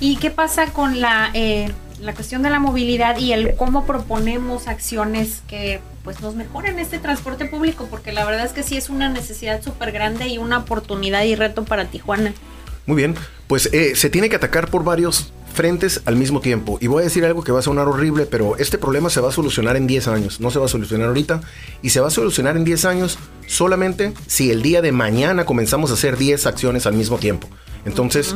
¿Y 0.00 0.16
qué 0.16 0.30
pasa 0.30 0.72
con 0.72 0.98
la 0.98 1.30
eh, 1.34 1.70
la 2.00 2.14
cuestión 2.14 2.42
de 2.42 2.50
la 2.50 2.58
movilidad 2.58 3.18
y 3.18 3.32
el 3.32 3.54
cómo 3.56 3.86
proponemos 3.86 4.68
acciones 4.68 5.42
que 5.48 5.80
pues 6.02 6.20
nos 6.20 6.34
mejoren 6.34 6.78
este 6.78 6.98
transporte 6.98 7.44
público, 7.44 7.86
porque 7.90 8.12
la 8.12 8.24
verdad 8.24 8.46
es 8.46 8.52
que 8.52 8.62
sí 8.62 8.76
es 8.76 8.88
una 8.88 9.08
necesidad 9.08 9.62
súper 9.62 9.92
grande 9.92 10.28
y 10.28 10.38
una 10.38 10.58
oportunidad 10.58 11.24
y 11.24 11.34
reto 11.34 11.64
para 11.64 11.86
Tijuana. 11.86 12.32
Muy 12.86 12.96
bien, 12.96 13.14
pues 13.46 13.68
eh, 13.72 13.94
se 13.94 14.10
tiene 14.10 14.28
que 14.28 14.36
atacar 14.36 14.68
por 14.70 14.82
varios 14.82 15.32
frentes 15.52 16.00
al 16.04 16.16
mismo 16.16 16.40
tiempo. 16.40 16.78
Y 16.80 16.86
voy 16.86 17.02
a 17.02 17.04
decir 17.04 17.24
algo 17.24 17.42
que 17.42 17.52
va 17.52 17.58
a 17.58 17.62
sonar 17.62 17.88
horrible, 17.88 18.26
pero 18.26 18.56
este 18.56 18.78
problema 18.78 19.10
se 19.10 19.20
va 19.20 19.28
a 19.28 19.32
solucionar 19.32 19.76
en 19.76 19.86
10 19.86 20.08
años, 20.08 20.40
no 20.40 20.50
se 20.50 20.58
va 20.58 20.66
a 20.66 20.68
solucionar 20.68 21.08
ahorita, 21.08 21.42
y 21.82 21.90
se 21.90 22.00
va 22.00 22.08
a 22.08 22.10
solucionar 22.10 22.56
en 22.56 22.64
10 22.64 22.84
años 22.84 23.18
solamente 23.46 24.14
si 24.26 24.50
el 24.50 24.62
día 24.62 24.80
de 24.80 24.92
mañana 24.92 25.44
comenzamos 25.44 25.90
a 25.90 25.94
hacer 25.94 26.16
10 26.16 26.46
acciones 26.46 26.86
al 26.86 26.94
mismo 26.94 27.18
tiempo. 27.18 27.48
Entonces, 27.84 28.34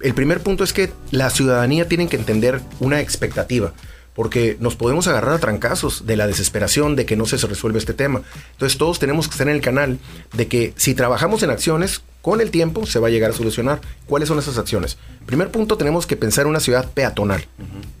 el 0.00 0.14
primer 0.14 0.40
punto 0.40 0.64
es 0.64 0.72
que 0.72 0.92
la 1.10 1.30
ciudadanía 1.30 1.88
tiene 1.88 2.08
que 2.08 2.16
entender 2.16 2.60
una 2.80 3.00
expectativa 3.00 3.72
porque 4.16 4.56
nos 4.60 4.76
podemos 4.76 5.06
agarrar 5.08 5.34
a 5.34 5.38
trancazos 5.38 6.06
de 6.06 6.16
la 6.16 6.26
desesperación 6.26 6.96
de 6.96 7.04
que 7.04 7.16
no 7.16 7.26
se 7.26 7.36
resuelve 7.36 7.78
este 7.78 7.92
tema. 7.92 8.22
Entonces 8.52 8.78
todos 8.78 8.98
tenemos 8.98 9.28
que 9.28 9.32
estar 9.32 9.46
en 9.46 9.54
el 9.54 9.60
canal 9.60 9.98
de 10.32 10.48
que 10.48 10.72
si 10.76 10.94
trabajamos 10.94 11.42
en 11.42 11.50
acciones, 11.50 12.00
con 12.22 12.40
el 12.40 12.50
tiempo 12.50 12.86
se 12.86 12.98
va 12.98 13.08
a 13.08 13.10
llegar 13.10 13.30
a 13.30 13.34
solucionar. 13.34 13.82
¿Cuáles 14.06 14.28
son 14.28 14.38
esas 14.38 14.56
acciones? 14.56 14.96
Primer 15.26 15.50
punto, 15.50 15.76
tenemos 15.76 16.06
que 16.06 16.16
pensar 16.16 16.46
en 16.46 16.50
una 16.50 16.60
ciudad 16.60 16.90
peatonal. 16.92 17.44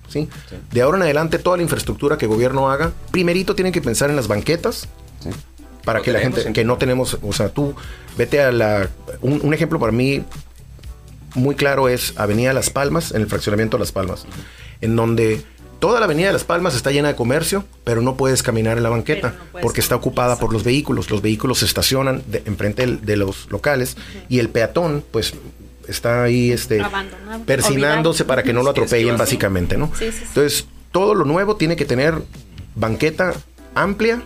¿sí? 0.08 0.26
De 0.72 0.80
ahora 0.80 0.96
en 0.96 1.02
adelante, 1.02 1.38
toda 1.38 1.58
la 1.58 1.62
infraestructura 1.62 2.16
que 2.16 2.24
el 2.24 2.30
gobierno 2.30 2.70
haga, 2.70 2.92
primerito 3.10 3.54
tienen 3.54 3.74
que 3.74 3.82
pensar 3.82 4.08
en 4.08 4.16
las 4.16 4.26
banquetas. 4.26 4.88
Para 5.84 6.00
que 6.00 6.12
la 6.12 6.18
gente, 6.18 6.50
que 6.52 6.64
no 6.64 6.78
tenemos, 6.78 7.18
o 7.22 7.32
sea, 7.32 7.50
tú 7.50 7.76
vete 8.16 8.40
a 8.40 8.50
la... 8.50 8.88
Un, 9.20 9.52
ejemplo 9.54 9.78
para 9.78 9.92
mí 9.92 10.24
muy 11.36 11.54
claro 11.54 11.88
es 11.88 12.14
Avenida 12.16 12.52
Las 12.52 12.70
Palmas, 12.70 13.12
en 13.12 13.20
el 13.22 13.28
fraccionamiento 13.28 13.76
de 13.76 13.82
Las 13.82 13.92
Palmas, 13.92 14.26
en 14.80 14.96
donde 14.96 15.44
Toda 15.78 16.00
la 16.00 16.06
avenida 16.06 16.28
de 16.28 16.32
Las 16.32 16.44
Palmas 16.44 16.74
está 16.74 16.90
llena 16.90 17.08
de 17.08 17.16
comercio, 17.16 17.64
pero 17.84 18.00
no 18.00 18.16
puedes 18.16 18.42
caminar 18.42 18.78
en 18.78 18.82
la 18.82 18.88
banqueta 18.88 19.34
porque 19.60 19.80
está 19.80 19.94
ocupada 19.94 20.38
por 20.38 20.52
los 20.52 20.64
vehículos. 20.64 21.10
Los 21.10 21.20
vehículos 21.20 21.58
se 21.58 21.66
estacionan 21.66 22.22
enfrente 22.46 22.86
de, 22.86 23.16
los 23.16 23.50
locales 23.50 23.96
y 24.28 24.38
el 24.38 24.48
peatón, 24.48 25.04
pues 25.10 25.34
está 25.86 26.22
ahí 26.22 26.50
este 26.50 26.82
persinándose 27.44 28.24
para 28.24 28.42
que 28.42 28.54
no 28.54 28.62
lo 28.62 28.70
atropellen 28.70 29.18
básicamente, 29.18 29.76
¿no? 29.76 29.92
Entonces, 30.00 30.66
todo 30.92 31.14
lo 31.14 31.26
nuevo 31.26 31.56
tiene 31.56 31.76
que 31.76 31.84
tener 31.84 32.22
banqueta 32.74 33.34
amplia, 33.74 34.22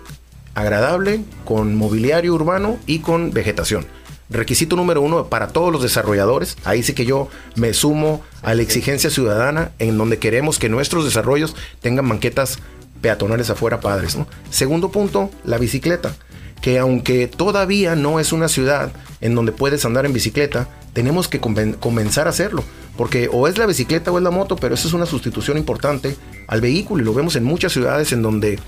agradable, 0.55 1.21
con 1.45 1.75
mobiliario 1.75 2.33
urbano 2.33 2.79
y 2.87 3.01
con 3.01 3.33
vegetación 3.33 3.87
requisito 4.31 4.77
número 4.77 5.03
uno 5.03 5.27
para 5.27 5.49
todos 5.49 5.73
los 5.73 5.83
desarrolladores. 5.83 6.57
Ahí 6.65 6.83
sí 6.83 6.95
que 6.95 7.05
yo 7.05 7.29
me 7.57 7.75
sumo 7.75 8.23
a 8.43 8.55
la 8.55 8.63
exigencia 8.63 9.11
ciudadana 9.11 9.73
en 9.79 9.99
donde 9.99 10.19
queremos 10.19 10.59
que 10.59 10.69
nuestros 10.69 11.05
desarrollos 11.05 11.57
tengan 11.81 12.09
banquetas 12.09 12.59
peatonales 13.01 13.51
afuera 13.51 13.81
padres. 13.81 14.17
Segundo 14.51 14.91
punto, 14.91 15.31
la 15.45 15.59
bicicleta. 15.59 16.15
Que 16.61 16.79
aunque 16.79 17.27
todavía 17.27 17.97
no 17.97 18.21
es 18.21 18.33
una 18.33 18.49
ciudad 18.49 18.93
en 19.23 19.35
donde 19.35 19.53
puedes 19.53 19.85
andar 19.87 20.05
en 20.05 20.13
bicicleta, 20.13 20.69
tenemos 20.93 21.27
que 21.27 21.41
comenzar 21.41 22.27
a 22.27 22.31
hacerlo. 22.31 22.63
Porque 22.99 23.31
o 23.33 23.49
es 23.49 23.57
la 23.57 23.65
bicicleta 23.65 24.13
o 24.13 24.19
es 24.19 24.25
la 24.25 24.31
moto, 24.31 24.57
pero 24.57 24.75
eso 24.75 24.87
es 24.87 24.93
una 24.93 25.07
sustitución 25.07 25.57
importante 25.57 26.17
al 26.47 26.61
vehículo 26.61 27.03
y 27.03 27.07
lo 27.07 27.15
vemos 27.15 27.35
en 27.37 27.45
muchas 27.45 27.73
ciudades 27.73 28.13
en 28.13 28.21
donde 28.21 28.59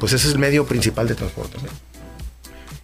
pues 0.00 0.12
ese 0.12 0.26
es 0.26 0.34
el 0.34 0.40
medio 0.40 0.66
principal 0.66 1.06
de 1.06 1.14
transporte. 1.14 1.58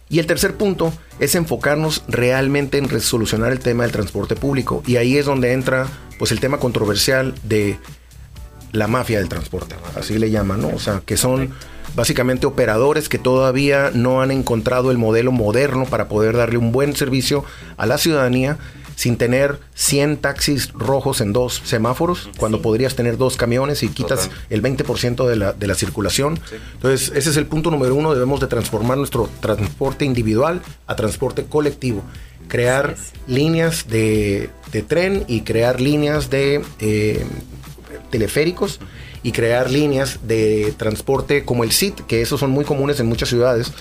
Y 0.09 0.19
el 0.19 0.25
tercer 0.25 0.55
punto 0.55 0.91
es 1.19 1.35
enfocarnos 1.35 2.03
realmente 2.07 2.79
en 2.79 2.89
resolucionar 2.89 3.51
el 3.51 3.59
tema 3.59 3.83
del 3.83 3.91
transporte 3.91 4.35
público. 4.35 4.81
Y 4.87 4.95
ahí 4.95 5.17
es 5.17 5.25
donde 5.25 5.53
entra 5.53 5.87
pues 6.17 6.31
el 6.31 6.39
tema 6.39 6.57
controversial 6.57 7.35
de 7.43 7.77
la 8.71 8.87
mafia 8.87 9.19
del 9.19 9.29
transporte, 9.29 9.75
así 9.95 10.17
le 10.19 10.29
llaman, 10.29 10.61
¿no? 10.61 10.69
O 10.69 10.79
sea, 10.79 11.01
que 11.05 11.17
son 11.17 11.51
básicamente 11.95 12.45
operadores 12.45 13.09
que 13.09 13.17
todavía 13.17 13.91
no 13.93 14.21
han 14.21 14.31
encontrado 14.31 14.91
el 14.91 14.97
modelo 14.97 15.31
moderno 15.31 15.85
para 15.85 16.07
poder 16.07 16.37
darle 16.37 16.57
un 16.57 16.71
buen 16.71 16.95
servicio 16.95 17.43
a 17.77 17.85
la 17.85 17.97
ciudadanía 17.97 18.57
sin 18.99 19.15
tener 19.15 19.61
100 19.75 20.17
taxis 20.17 20.73
rojos 20.73 21.21
en 21.21 21.31
dos 21.31 21.61
semáforos, 21.63 22.29
cuando 22.37 22.61
podrías 22.61 22.95
tener 22.95 23.15
dos 23.15 23.37
camiones 23.37 23.81
y 23.81 23.87
quitas 23.87 24.29
el 24.49 24.61
20% 24.61 25.25
de 25.25 25.37
la, 25.37 25.53
de 25.53 25.67
la 25.67 25.75
circulación. 25.75 26.37
Entonces, 26.73 27.13
ese 27.15 27.29
es 27.29 27.37
el 27.37 27.45
punto 27.45 27.71
número 27.71 27.95
uno, 27.95 28.13
debemos 28.13 28.41
de 28.41 28.47
transformar 28.47 28.97
nuestro 28.97 29.29
transporte 29.39 30.03
individual 30.03 30.61
a 30.85 30.97
transporte 30.97 31.45
colectivo. 31.45 32.03
Crear 32.49 32.97
líneas 33.25 33.87
de, 33.87 34.49
tren 34.89 35.23
y 35.29 35.43
crear 35.43 35.79
líneas 35.79 36.29
de 36.29 36.61
eh, 36.81 37.25
teleféricos 38.09 38.81
y 39.23 39.31
crear 39.31 39.69
líneas 39.69 40.19
de 40.23 40.73
transporte 40.77 41.43
como 41.43 41.63
el 41.63 41.71
CIT, 41.71 42.01
que 42.01 42.21
esos 42.21 42.39
son 42.39 42.51
muy 42.51 42.65
comunes 42.65 42.99
en 42.99 43.07
muchas 43.07 43.29
ciudades. 43.29 43.71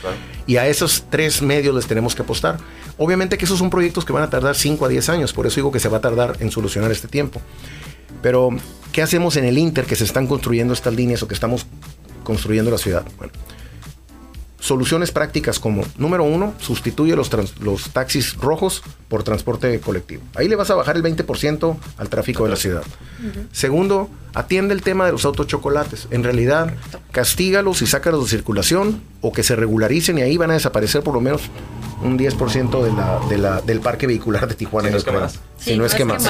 Y 0.46 0.57
a 0.57 0.66
esos 0.66 1.05
tres 1.11 1.42
medios 1.42 1.74
les 1.74 1.87
tenemos 1.87 2.14
que 2.14 2.22
apostar. 2.22 2.59
Obviamente 2.96 3.38
que 3.38 3.44
esos 3.44 3.59
son 3.59 3.70
proyectos 3.70 4.05
que 4.05 4.12
van 4.12 4.24
a 4.24 4.31
tardar 4.31 4.57
5 4.57 4.85
a 4.85 4.88
10 4.88 5.09
años, 5.11 5.33
por 5.33 5.46
eso 5.46 5.57
digo 5.57 5.70
que 5.70 5.81
se 5.81 5.88
va 5.88 5.98
a 5.98 6.01
tardar 6.01 6.37
en 6.40 6.51
solucionar 6.51 6.90
este 6.90 7.07
tiempo. 7.09 7.40
Pero, 8.22 8.51
¿qué 8.92 9.03
hacemos 9.03 9.37
en 9.37 9.44
el 9.44 9.59
Inter 9.59 9.85
que 9.87 9.94
se 9.94 10.05
están 10.05 10.27
construyendo 10.27 10.74
estas 10.74 10.94
líneas 10.94 11.22
o 11.22 11.29
que 11.29 11.35
estamos 11.35 11.66
construyendo 12.24 12.70
la 12.70 12.79
ciudad? 12.79 13.05
Bueno, 13.16 13.33
soluciones 14.61 15.12
prácticas 15.12 15.59
como, 15.61 15.85
número 15.97 16.25
uno, 16.25 16.55
sustituye 16.59 17.14
los, 17.14 17.31
los 17.61 17.90
taxis 17.90 18.37
rojos 18.37 18.83
por 19.09 19.23
transporte 19.23 19.79
colectivo. 19.81 20.23
Ahí 20.35 20.49
le 20.49 20.57
vas 20.57 20.71
a 20.71 20.75
bajar 20.75 20.97
el 20.97 21.03
20% 21.03 21.77
al 21.97 22.09
tráfico 22.09 22.44
de 22.44 22.51
la 22.51 22.57
ciudad. 22.57 22.83
Segundo, 23.53 24.11
atiende 24.35 24.75
el 24.75 24.83
tema 24.83 25.07
de 25.07 25.12
los 25.12 25.25
autos 25.25 25.47
chocolates. 25.47 26.09
En 26.11 26.25
realidad, 26.25 26.75
castígalos 27.12 27.83
y 27.83 27.87
sácalos 27.87 28.25
de 28.25 28.31
circulación 28.31 29.01
o 29.21 29.33
que 29.33 29.42
se 29.42 29.57
regularicen 29.57 30.18
y 30.18 30.23
ahí 30.23 30.37
van 30.37 30.51
a 30.51 30.55
desaparecer 30.55 31.03
por 31.03 31.14
lo 31.14 31.21
menos 31.21 31.42
un 32.03 32.18
10% 32.18 32.83
de 32.83 32.92
la, 32.92 33.21
de 33.29 33.38
la, 33.38 33.61
del 33.61 33.81
parque 33.81 34.07
vehicular 34.07 34.49
de 34.49 34.55
Tijuana. 34.55 34.88
Si 35.59 35.77
no 35.77 35.85
es 35.85 35.94
que 35.94 36.05
más. 36.05 36.29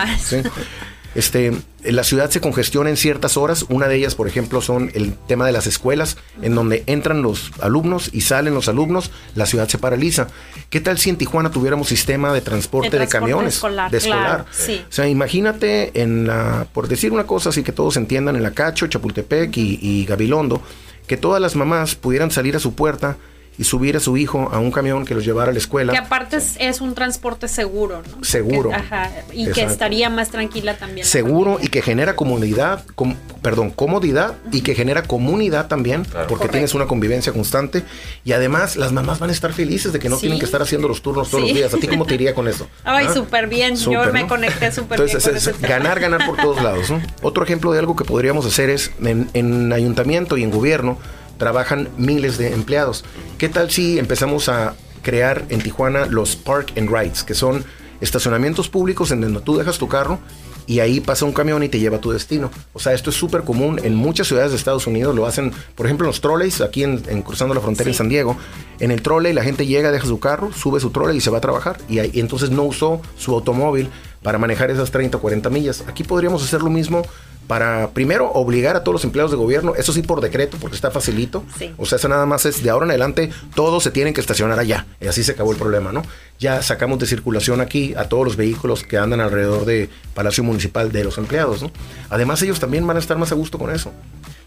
Este, 1.15 1.53
la 1.85 2.05
ciudad 2.05 2.31
se 2.31 2.41
congestiona 2.41 2.91
en 2.91 2.97
ciertas 2.97 3.37
horas. 3.37 3.65
Una 3.69 3.89
de 3.89 3.97
ellas, 3.97 4.15
por 4.15 4.29
ejemplo, 4.29 4.61
son 4.61 4.91
el 4.95 5.15
tema 5.15 5.47
de 5.47 5.53
las 5.53 5.67
escuelas, 5.67 6.17
en 6.43 6.55
donde 6.55 6.85
entran 6.87 7.23
los 7.23 7.51
alumnos 7.61 8.11
y 8.13 8.23
salen 8.23 8.55
los 8.55 8.69
alumnos, 8.69 9.11
la 9.35 9.47
ciudad 9.47 9.69
se 9.69 9.79
paraliza. 9.79 10.29
¿Qué 10.71 10.81
tal 10.81 10.99
si 10.99 11.11
en 11.11 11.17
Tijuana 11.17 11.51
tuviéramos 11.51 11.89
sistema 11.89 12.33
de 12.33 12.41
transporte 12.41 12.99
de, 12.99 13.09
camiones? 13.09 13.55
Escolar, 13.55 13.91
de 13.91 13.99
escolar. 13.99 14.47
O 14.51 14.93
sea, 14.93 15.09
imagínate 15.09 16.01
en 16.01 16.27
la, 16.27 16.67
por 16.73 16.89
decir 16.89 17.13
una 17.13 17.27
cosa 17.27 17.49
así 17.49 17.63
que 17.63 17.73
todos 17.73 17.97
entiendan, 17.97 18.37
en 18.37 18.43
la 18.43 18.53
Cacho, 18.53 18.87
Chapultepec 18.87 19.57
y, 19.57 19.79
y 19.81 20.05
Gabilondo, 20.05 20.63
que 21.07 21.17
todas 21.17 21.41
las 21.41 21.57
mamás 21.57 21.95
pudieran 21.95 22.31
salir 22.31 22.55
a 22.55 22.61
su 22.61 22.75
puerta 22.75 23.17
y 23.59 23.65
subir 23.65 23.97
a 23.97 24.01
su 24.01 24.17
hijo 24.17 24.49
a 24.53 24.59
un 24.61 24.71
camión 24.71 25.05
que 25.05 25.15
los 25.15 25.25
llevara 25.25 25.51
a 25.51 25.53
la 25.53 25.59
escuela. 25.59 25.93
Que 25.93 25.99
aparte 25.99 26.37
es, 26.37 26.57
es 26.61 26.81
un 26.81 26.95
transporte 26.95 27.49
seguro, 27.49 28.03
¿no? 28.17 28.25
Seguro. 28.25 28.71
Que- 28.71 28.77
ajá, 28.77 29.11
y 29.33 29.51
que 29.51 29.63
estaría 29.65 30.09
más 30.11 30.31
tranquila 30.31 30.77
también. 30.77 31.05
Seguro 31.07 31.59
y 31.61 31.67
que 31.69 31.83
genera 31.83 32.15
comodidad, 32.17 32.85
com- 32.95 33.17
perdón, 33.43 33.71
comodidad 33.71 34.35
y 34.53 34.61
que 34.63 34.75
genera 34.75 35.03
comunidad 35.03 35.67
también, 35.67 36.05
Claro. 36.05 36.27
porque 36.29 36.43
Correcto. 36.43 36.53
tienes 36.53 36.75
una 36.75 36.87
convivencia 36.87 37.33
constante 37.33 37.83
y 38.25 38.33
además 38.33 38.77
las 38.77 38.93
mamás 38.93 39.19
van 39.19 39.31
a 39.31 39.33
estar 39.33 39.53
felices 39.53 39.93
de 39.93 39.99
que 39.99 40.09
no 40.09 40.17
Sí. 40.17 40.23
tienen 40.23 40.39
que 40.39 40.45
estar 40.45 40.63
haciendo 40.63 40.87
los 40.89 41.03
turnos 41.03 41.29
todos 41.31 41.43
Sí. 41.45 41.49
los 41.51 41.57
días. 41.59 41.75
¿A 41.75 41.79
ti 41.79 41.89
cómo 41.89 42.07
te 42.07 42.15
iría 42.15 42.35
con 42.35 42.47
eso? 42.49 42.69
Ay, 42.85 43.07
¿Ah? 43.09 43.15
súper 43.15 43.49
bien. 43.49 43.75
Yo 43.77 44.13
me 44.13 44.23
¿no? 44.23 44.29
conecté 44.29 44.71
súper 44.73 44.99
bien 45.01 45.17
Entonces, 45.17 45.47
es 45.49 45.61
ganar, 45.61 45.99
ganar 46.01 46.25
por 46.27 46.37
todos 46.37 46.63
lados. 46.63 46.91
¿no? 46.91 47.03
Otro 47.23 47.43
ejemplo 47.43 47.73
de 47.73 47.81
algo 47.81 47.97
que 47.97 48.05
podríamos 48.05 48.47
hacer 48.47 48.71
es 48.71 48.93
en, 49.03 49.29
en 49.35 49.73
ayuntamiento 49.73 50.37
y 50.37 50.45
en 50.45 50.51
gobierno 50.53 50.99
trabajan 51.39 51.89
miles 51.97 52.37
de 52.39 52.53
empleados. 52.53 53.05
¿Qué 53.39 53.49
tal 53.49 53.71
si 53.71 53.99
empezamos 53.99 54.49
a 54.49 54.75
crear 55.03 55.45
en 55.49 55.61
Tijuana 55.63 56.07
los 56.07 56.37
Park 56.37 56.73
and 56.77 56.91
Rides, 56.91 57.23
que 57.23 57.35
son 57.35 57.65
estacionamientos 58.01 58.69
públicos 58.69 59.11
en 59.11 59.21
donde 59.21 59.41
tú 59.41 59.57
dejas 59.57 59.79
tu 59.79 59.89
carro 59.89 60.19
y 60.67 60.81
ahí 60.81 61.01
pasa 61.01 61.25
un 61.25 61.33
camión 61.33 61.63
y 61.63 61.69
te 61.71 61.79
lleva 61.79 61.97
a 61.97 62.01
tu 62.01 62.11
destino. 62.11 62.51
O 62.75 62.79
sea, 62.79 62.93
esto 62.93 63.09
es 63.09 63.17
súper 63.17 63.43
común 63.43 63.81
en 63.83 63.95
muchas 63.95 64.27
ciudades 64.29 64.51
de 64.51 64.59
Estados 64.59 64.87
Unidos. 64.87 65.15
Lo 65.17 65.27
hacen, 65.27 65.51
por 65.75 65.87
ejemplo, 65.87 66.05
en 66.05 66.09
los 66.09 66.21
trolleys, 66.21 66.61
aquí 66.61 66.85
en, 66.85 67.03
en 67.09 67.23
cruzando 67.23 67.55
la 67.55 67.63
frontera 67.63 67.89
en. 67.89 67.95
San 67.95 68.09
Diego. 68.11 68.37
En 68.79 68.91
el 68.91 69.01
trolley 69.01 69.33
la 69.33 69.43
gente 69.43 69.67
llega, 69.67 69.91
deja 69.91 70.07
su 70.07 70.21
carro, 70.21 70.53
sube 70.53 70.79
su 70.79 70.91
trolley 70.91 71.17
y 71.17 71.21
se 71.23 71.31
va 71.31 71.39
a 71.39 71.41
trabajar. 71.41 71.79
Y, 71.89 72.01
ahí- 72.01 72.11
y 72.13 72.21
entonces 72.21 72.51
no 72.51 72.65
usó 72.65 73.01
su 73.17 73.33
automóvil 73.35 73.89
para 74.23 74.39
manejar 74.39 74.71
esas 74.71 74.91
30 74.91 75.17
o 75.17 75.21
40 75.21 75.51
millas. 75.51 75.85
Aquí 75.87 76.05
podríamos 76.05 76.43
hacer 76.43 76.63
lo 76.63 76.71
mismo 76.71 77.03
para, 77.49 77.89
primero, 77.91 78.31
obligar 78.33 78.77
a 78.77 78.85
todos 78.85 78.93
los 78.93 79.05
empleados 79.05 79.31
de 79.31 79.39
gobierno, 79.39 79.75
eso 79.75 79.93
sí 79.93 80.03
por 80.03 80.21
decreto, 80.21 80.59
porque 80.61 80.77
está 80.77 80.91
facilito. 80.91 81.45
Sí. 81.59 81.73
O 81.79 81.87
sea, 81.87 81.97
eso 81.97 82.07
nada 82.07 82.27
más 82.27 82.45
es 82.45 82.63
de 82.63 82.69
ahora 82.69 82.85
en 82.85 82.91
adelante, 82.91 83.31
todos 83.55 83.83
se 83.83 83.91
tienen 83.91 84.13
que 84.13 84.21
estacionar 84.21 84.59
allá. 84.59 84.87
Y 85.01 85.07
así 85.07 85.25
se 85.25 85.33
acabó 85.33 85.51
el 85.51 85.57
problema, 85.57 85.91
¿no? 85.91 86.03
Ya 86.39 86.61
sacamos 86.61 86.99
de 86.99 87.07
circulación 87.07 87.63
aquí 87.63 87.95
a 87.97 88.05
todos 88.05 88.25
los 88.25 88.37
vehículos 88.37 88.85
que 88.85 88.99
andan 88.99 89.21
alrededor 89.21 89.65
de 89.65 89.89
Palacio 90.15 90.45
Municipal 90.45 90.93
de 90.93 91.05
los 91.05 91.17
empleados, 91.17 91.63
¿no? 91.63 91.71
Además, 92.11 92.43
ellos 92.43 92.61
también 92.61 92.87
van 92.87 92.99
a 92.99 93.01
estar 93.01 93.17
más 93.17 93.33
a 93.33 93.35
gusto 93.35 93.59
con 93.59 93.75
eso. 93.75 93.93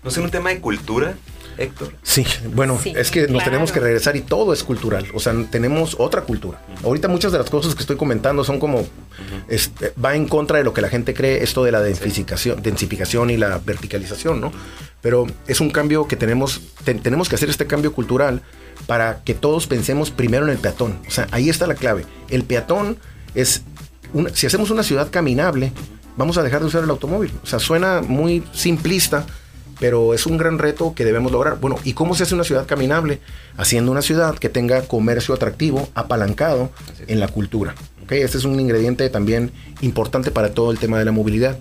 ¿No 0.04 0.10
es 0.12 0.18
un 0.18 0.30
tema 0.30 0.52
de 0.52 0.60
cultura, 0.60 1.16
Héctor? 1.64 1.94
Sí, 2.04 2.26
bueno, 2.54 2.80
Sí, 2.82 2.94
es 2.96 3.12
que 3.12 3.22
nos 3.22 3.30
claro. 3.30 3.46
tenemos 3.46 3.72
que 3.72 3.80
regresar 3.80 4.16
y 4.16 4.22
todo 4.22 4.54
es 4.54 4.64
cultural. 4.64 5.06
O 5.14 5.20
sea, 5.20 5.34
tenemos 5.50 5.96
otra 6.00 6.22
cultura. 6.22 6.62
Ahorita 6.84 7.08
muchas 7.08 7.32
de 7.32 7.38
las 7.38 7.50
cosas 7.50 7.76
que 7.76 7.82
estoy 7.82 7.96
comentando 7.98 8.44
son 8.44 8.60
como, 8.60 8.84
este, 9.48 9.94
va 10.04 10.16
en 10.16 10.28
contra 10.28 10.58
de 10.58 10.64
lo 10.64 10.74
que 10.74 10.82
la 10.82 10.90
gente 10.90 11.14
cree, 11.14 11.44
esto 11.44 11.64
de 11.64 11.72
la 11.72 11.82
densificación, 11.82 12.62
densificación 12.62 13.30
y 13.30 13.38
la 13.38 13.60
verticalización, 13.60 14.42
¿no? 14.42 14.52
Pero 15.02 15.26
es 15.48 15.62
un 15.62 15.70
cambio 15.72 16.08
que 16.08 16.16
tenemos, 16.16 16.62
te- 16.84 16.94
tenemos 16.96 17.28
que 17.30 17.36
hacer 17.36 17.50
este 17.50 17.66
cambio 17.68 17.94
cultural 17.94 18.42
para 18.88 19.22
que 19.24 19.34
todos 19.34 19.68
pensemos 19.68 20.12
primero 20.12 20.46
en 20.46 20.52
el 20.52 20.58
peatón. 20.58 21.00
O 21.08 21.12
sea, 21.12 21.28
ahí 21.32 21.50
está 21.50 21.68
la 21.68 21.76
clave. 21.76 22.06
El 22.30 22.44
peatón 22.44 22.98
es, 23.36 23.64
una- 24.14 24.30
si 24.34 24.46
hacemos 24.48 24.70
una 24.70 24.84
ciudad 24.84 25.10
caminable, 25.12 25.72
vamos 26.18 26.38
a 26.38 26.44
dejar 26.44 26.62
de 26.62 26.68
usar 26.68 26.84
el 26.84 26.90
automóvil. 26.90 27.32
O 27.44 27.46
sea, 27.48 27.58
suena 27.60 28.02
muy 28.02 28.44
simplista, 28.54 29.26
pero 29.82 30.14
es 30.14 30.28
un 30.28 30.38
gran 30.38 30.60
reto 30.60 30.94
que 30.94 31.04
debemos 31.04 31.32
lograr. 31.32 31.60
Bueno, 31.60 31.76
¿y 31.84 31.94
cómo 31.94 32.14
se 32.14 32.22
hace 32.22 32.36
una 32.36 32.44
ciudad 32.44 32.68
caminable? 32.68 33.20
Haciendo 33.58 33.92
una 33.92 34.04
ciudad 34.04 34.38
que 34.38 34.48
tenga 34.48 34.84
comercio 34.84 35.34
atractivo, 35.34 35.90
apalancado 35.96 36.70
en 37.08 37.20
la 37.20 37.28
cultura. 37.28 37.74
¿ok? 38.04 38.12
Este 38.12 38.38
es 38.38 38.46
un 38.46 38.60
ingrediente 38.60 39.10
también 39.10 39.52
importante 39.82 40.30
para 40.30 40.54
todo 40.54 40.72
el 40.72 40.78
tema 40.78 41.00
de 41.00 41.06
la 41.06 41.12
movilidad. 41.12 41.58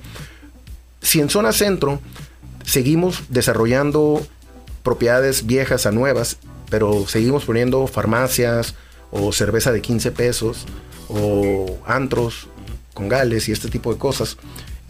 Si 1.01 1.19
en 1.19 1.31
zona 1.31 1.53
centro 1.53 1.99
seguimos 2.63 3.23
desarrollando 3.31 4.21
propiedades 4.83 5.47
viejas 5.47 5.87
a 5.87 5.91
nuevas, 5.91 6.37
pero 6.69 7.09
seguimos 7.09 7.47
poniendo 7.47 7.87
farmacias 7.87 8.75
o 9.11 9.33
cerveza 9.33 9.73
de 9.73 9.81
15 9.81 10.13
pesos 10.13 10.67
o 11.09 11.79
antros 11.87 12.49
con 12.93 13.09
gales 13.09 13.49
y 13.49 13.53
este 13.53 13.71
tipo 13.71 13.91
de 13.91 13.99
cosas, 13.99 14.37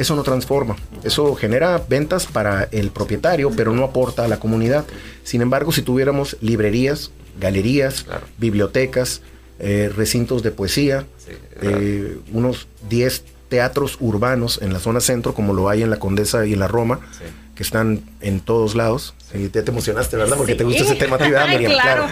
eso 0.00 0.16
no 0.16 0.22
transforma. 0.22 0.76
Eso 1.04 1.34
genera 1.34 1.80
ventas 1.88 2.26
para 2.26 2.64
el 2.72 2.90
propietario, 2.90 3.50
pero 3.54 3.72
no 3.72 3.84
aporta 3.84 4.24
a 4.24 4.28
la 4.28 4.40
comunidad. 4.40 4.84
Sin 5.24 5.42
embargo, 5.42 5.72
si 5.72 5.82
tuviéramos 5.82 6.36
librerías, 6.40 7.10
galerías, 7.38 8.02
Claro. 8.04 8.26
bibliotecas, 8.38 9.20
eh, 9.58 9.92
recintos 9.94 10.42
de 10.42 10.50
poesía, 10.50 11.06
Sí, 11.18 11.32
eh, 11.62 12.18
unos 12.32 12.66
10 12.88 13.24
teatros 13.50 13.98
urbanos 14.00 14.58
en 14.62 14.72
la 14.72 14.78
zona 14.78 15.00
centro, 15.00 15.34
como 15.34 15.52
lo 15.52 15.68
hay 15.68 15.82
en 15.82 15.90
la 15.90 15.98
Condesa 15.98 16.46
y 16.46 16.54
en 16.54 16.60
la 16.60 16.68
Roma, 16.68 17.00
Sí. 17.18 17.24
Que 17.61 17.64
están 17.64 18.01
en 18.23 18.40
todos 18.40 18.75
lados. 18.75 19.12
Y 19.35 19.49
te, 19.49 19.61
te 19.62 19.70
emocionaste, 19.70 20.16
¿verdad? 20.16 20.38
Porque 20.38 20.53
Sí. 20.53 20.59
te 20.59 20.64
gusta 20.64 20.83
ese 20.83 20.94
tema, 20.94 21.16
a 21.16 21.18
ti, 21.18 21.25
¿verdad, 21.31 21.44
Ay, 21.46 21.59
Miriam? 21.59 21.73
claro. 21.79 22.07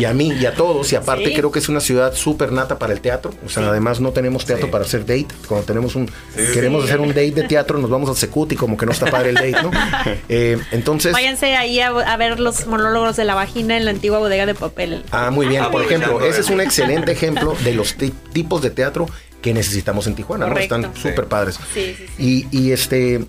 Y 0.00 0.04
a 0.04 0.12
mí 0.12 0.32
y 0.32 0.46
a 0.46 0.54
todos. 0.56 0.92
Y 0.92 0.96
aparte 0.96 1.26
Sí. 1.26 1.32
creo 1.32 1.52
que 1.52 1.60
es 1.60 1.68
una 1.68 1.78
ciudad 1.78 2.12
súper 2.12 2.50
nata 2.50 2.76
para 2.76 2.92
el 2.92 3.00
teatro. 3.00 3.32
O 3.46 3.48
sea, 3.48 3.68
además 3.68 4.00
no 4.00 4.10
tenemos 4.10 4.44
teatro 4.46 4.68
para 4.68 4.82
hacer 4.84 5.02
date. 5.02 5.28
Cuando 5.46 5.64
tenemos 5.64 5.94
un 5.94 6.10
queremos 6.52 6.82
hacer 6.86 6.98
un 6.98 7.10
date 7.10 7.30
de 7.30 7.44
teatro, 7.44 7.78
nos 7.78 7.88
vamos 7.88 8.10
al 8.10 8.16
Secut 8.16 8.50
y 8.50 8.56
como 8.56 8.76
que 8.76 8.84
no 8.84 8.90
está 8.90 9.06
padre 9.08 9.28
el 9.28 9.36
date, 9.36 9.62
¿no? 9.62 9.70
Eh, 10.28 10.58
entonces... 10.72 11.12
Váyanse 11.12 11.54
ahí 11.54 11.78
a, 11.78 11.90
a 11.90 12.16
ver 12.16 12.40
los 12.40 12.66
monólogos 12.66 13.14
de 13.16 13.24
la 13.24 13.36
vagina 13.36 13.76
en 13.76 13.84
la 13.84 13.92
antigua 13.92 14.18
bodega 14.18 14.44
de 14.44 14.56
papel. 14.56 15.04
Ah, 15.12 15.30
muy 15.30 15.46
bien. 15.46 15.62
Ah, 15.62 15.70
Por 15.70 15.82
ejemplo, 15.84 16.20
ese 16.24 16.40
es 16.40 16.50
un 16.50 16.60
excelente 16.60 17.12
ejemplo 17.12 17.54
de 17.64 17.74
los 17.74 17.94
ti- 17.94 18.12
tipos 18.32 18.60
de 18.60 18.70
teatro 18.70 19.06
que 19.40 19.54
necesitamos 19.54 20.08
en 20.08 20.16
Tijuana, 20.16 20.46
¿no? 20.48 20.58
Están 20.58 20.92
súper 20.96 21.26
padres. 21.26 21.60
Sí, 21.72 21.94
sí, 21.96 22.06
sí. 22.16 22.46
Y, 22.52 22.58
y 22.58 22.72
este. 22.72 23.24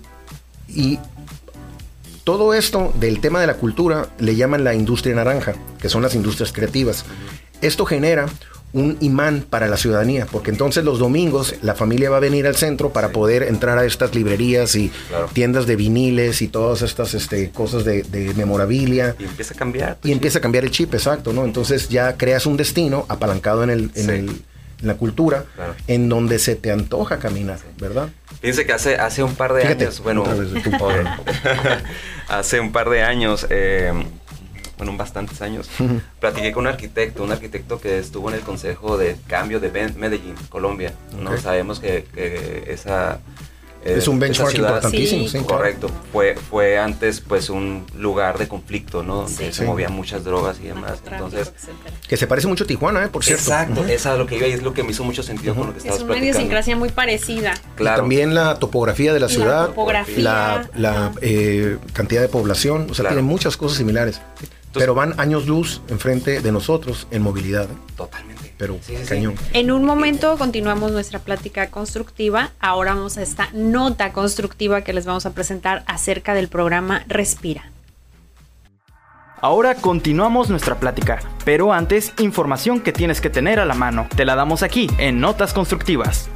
Y 0.68 0.98
todo 2.24 2.54
esto 2.54 2.92
del 3.00 3.20
tema 3.20 3.40
de 3.40 3.46
la 3.46 3.54
cultura 3.54 4.08
le 4.18 4.36
llaman 4.36 4.64
la 4.64 4.74
industria 4.74 5.14
naranja, 5.14 5.54
que 5.80 5.88
son 5.88 6.02
las 6.02 6.14
industrias 6.14 6.52
creativas. 6.52 7.04
Esto 7.60 7.84
genera 7.84 8.26
un 8.74 8.96
imán 9.00 9.44
para 9.50 9.66
la 9.68 9.76
ciudadanía, 9.76 10.26
porque 10.30 10.50
entonces 10.50 10.82
los 10.82 10.98
domingos 10.98 11.56
la 11.60 11.74
familia 11.74 12.08
va 12.08 12.16
a 12.16 12.20
venir 12.20 12.46
al 12.46 12.56
centro 12.56 12.90
para 12.90 13.10
poder 13.10 13.42
entrar 13.42 13.76
a 13.76 13.84
estas 13.84 14.14
librerías 14.14 14.74
y 14.76 14.90
Claro. 15.10 15.28
tiendas 15.32 15.66
de 15.66 15.76
viniles 15.76 16.40
y 16.40 16.48
todas 16.48 16.80
estas 16.80 17.12
este, 17.12 17.50
cosas 17.50 17.84
de, 17.84 18.02
de 18.04 18.32
memorabilia. 18.32 19.14
Y 19.18 19.24
empieza 19.24 19.52
a 19.52 19.56
cambiar. 19.58 19.98
Y 20.02 20.12
empieza 20.12 20.38
a 20.38 20.40
cambiar 20.40 20.64
el 20.64 20.70
chip, 20.70 20.94
exacto, 20.94 21.34
¿no? 21.34 21.44
Entonces 21.44 21.90
ya 21.90 22.16
creas 22.16 22.46
un 22.46 22.56
destino 22.56 23.04
apalancado 23.10 23.62
en, 23.62 23.70
el, 23.70 23.90
en, 23.94 24.04
Sí. 24.06 24.10
el- 24.10 24.42
en 24.82 24.88
la 24.88 24.94
cultura, 24.94 25.44
Claro. 25.54 25.74
en 25.86 26.08
donde 26.08 26.38
se 26.38 26.56
te 26.56 26.70
antoja 26.72 27.18
caminar, 27.18 27.58
¿verdad? 27.78 28.08
Fíjense 28.40 28.66
que 28.66 28.72
hace, 28.72 28.96
hace 28.96 29.22
un 29.22 29.34
par 29.34 29.54
de 29.54 29.62
Fíjate, 29.62 29.84
años, 29.84 30.02
bueno, 30.02 30.24
hace 32.28 32.60
un 32.60 32.72
par 32.72 32.90
de 32.90 33.02
años, 33.02 33.46
eh, 33.50 33.92
bueno, 34.76 34.96
bastantes 34.96 35.40
años, 35.42 35.70
platiqué 36.18 36.52
con 36.52 36.62
un 36.62 36.68
arquitecto, 36.72 37.22
un 37.22 37.30
arquitecto 37.32 37.80
que 37.80 37.98
estuvo 37.98 38.28
en 38.30 38.34
el 38.36 38.40
Consejo 38.42 38.98
de 38.98 39.16
Cambio 39.28 39.60
de 39.60 39.70
Medellín, 39.96 40.34
Colombia. 40.48 40.92
¿no? 41.18 41.36
Sabemos 41.38 41.80
que, 41.80 42.04
que 42.12 42.64
esa... 42.68 43.20
eh, 43.84 43.94
es 43.98 44.08
un 44.08 44.16
esa 44.16 44.26
benchmark 44.26 44.50
ciudad- 44.52 44.68
importantísimo, 44.68 45.22
Sí, 45.22 45.28
sí, 45.28 45.38
claro. 45.38 45.46
Correcto, 45.46 45.90
fue, 46.12 46.34
fue 46.36 46.78
antes 46.78 47.20
pues 47.20 47.50
un 47.50 47.84
lugar 47.96 48.38
de 48.38 48.48
conflicto, 48.48 49.02
¿no? 49.02 49.22
Donde 49.22 49.46
Sí. 49.46 49.52
se 49.52 49.52
Sí. 49.52 49.64
movían 49.64 49.92
muchas 49.92 50.24
drogas 50.24 50.58
y 50.62 50.68
demás. 50.68 51.02
Entonces. 51.10 51.52
Que 52.08 52.16
se 52.16 52.26
parece 52.26 52.46
mucho 52.46 52.64
a 52.64 52.66
Tijuana, 52.66 53.04
¿eh? 53.04 53.08
Por 53.08 53.24
cierto. 53.24 53.42
exacto, 53.42 53.80
Ujú. 53.82 53.90
esa 53.90 54.12
es 54.12 54.18
lo 54.18 54.26
que 54.26 54.36
iba 54.36 54.46
y 54.46 54.52
es 54.52 54.62
lo 54.62 54.72
que 54.74 54.82
me 54.82 54.90
hizo 54.92 55.04
mucho 55.04 55.22
sentido 55.22 55.54
con 55.54 55.66
lo 55.66 55.72
que 55.72 55.78
Es 55.78 55.84
estabas 55.84 56.02
una 56.02 56.08
platicando. 56.12 56.30
idiosincrasia 56.38 56.76
muy 56.76 56.88
parecida. 56.90 57.54
Claro. 57.76 57.96
Y 57.96 58.00
también 58.00 58.34
la 58.34 58.56
topografía 58.58 59.12
de 59.12 59.20
la 59.20 59.26
La 59.26 59.32
ciudad, 59.32 59.66
topografía. 59.68 60.18
la, 60.22 60.70
la, 60.76 60.90
Ajá. 61.06 61.12
eh, 61.20 61.78
cantidad 61.92 62.20
de 62.22 62.28
población, 62.28 62.82
o 62.90 62.94
sea, 62.94 63.02
Claro. 63.04 63.16
tienen 63.16 63.24
muchas 63.24 63.56
cosas 63.56 63.78
similares. 63.78 64.20
pero 64.74 64.94
van 64.94 65.20
años 65.20 65.46
luz 65.46 65.82
enfrente 65.88 66.40
de 66.40 66.50
nosotros 66.50 67.06
en 67.10 67.20
movilidad. 67.20 67.64
¿eh? 67.64 67.74
Totalmente. 67.94 68.31
Pero 68.62 68.78
Sí, 68.80 68.94
sí, 68.96 69.02
sí. 69.02 69.08
cañón. 69.08 69.34
En 69.54 69.72
un 69.72 69.84
momento 69.84 70.38
continuamos 70.38 70.92
nuestra 70.92 71.18
plática 71.18 71.68
constructiva. 71.68 72.52
Ahora 72.60 72.94
vamos 72.94 73.18
a 73.18 73.22
esta 73.22 73.48
nota 73.52 74.12
constructiva 74.12 74.82
que 74.82 74.92
les 74.92 75.04
vamos 75.04 75.26
a 75.26 75.32
presentar 75.32 75.82
acerca 75.88 76.32
del 76.32 76.46
programa 76.46 77.02
Respira. 77.08 77.72
Ahora 79.40 79.74
continuamos 79.74 80.48
nuestra 80.48 80.76
plática, 80.78 81.18
pero 81.44 81.72
antes, 81.72 82.12
información 82.20 82.80
que 82.80 82.92
tienes 82.92 83.20
que 83.20 83.30
tener 83.30 83.58
a 83.58 83.64
la 83.64 83.74
mano. 83.74 84.06
Te 84.14 84.24
la 84.24 84.36
damos 84.36 84.62
aquí, 84.62 84.88
en 84.98 85.18
Notas 85.18 85.52
Constructivas. 85.52 86.30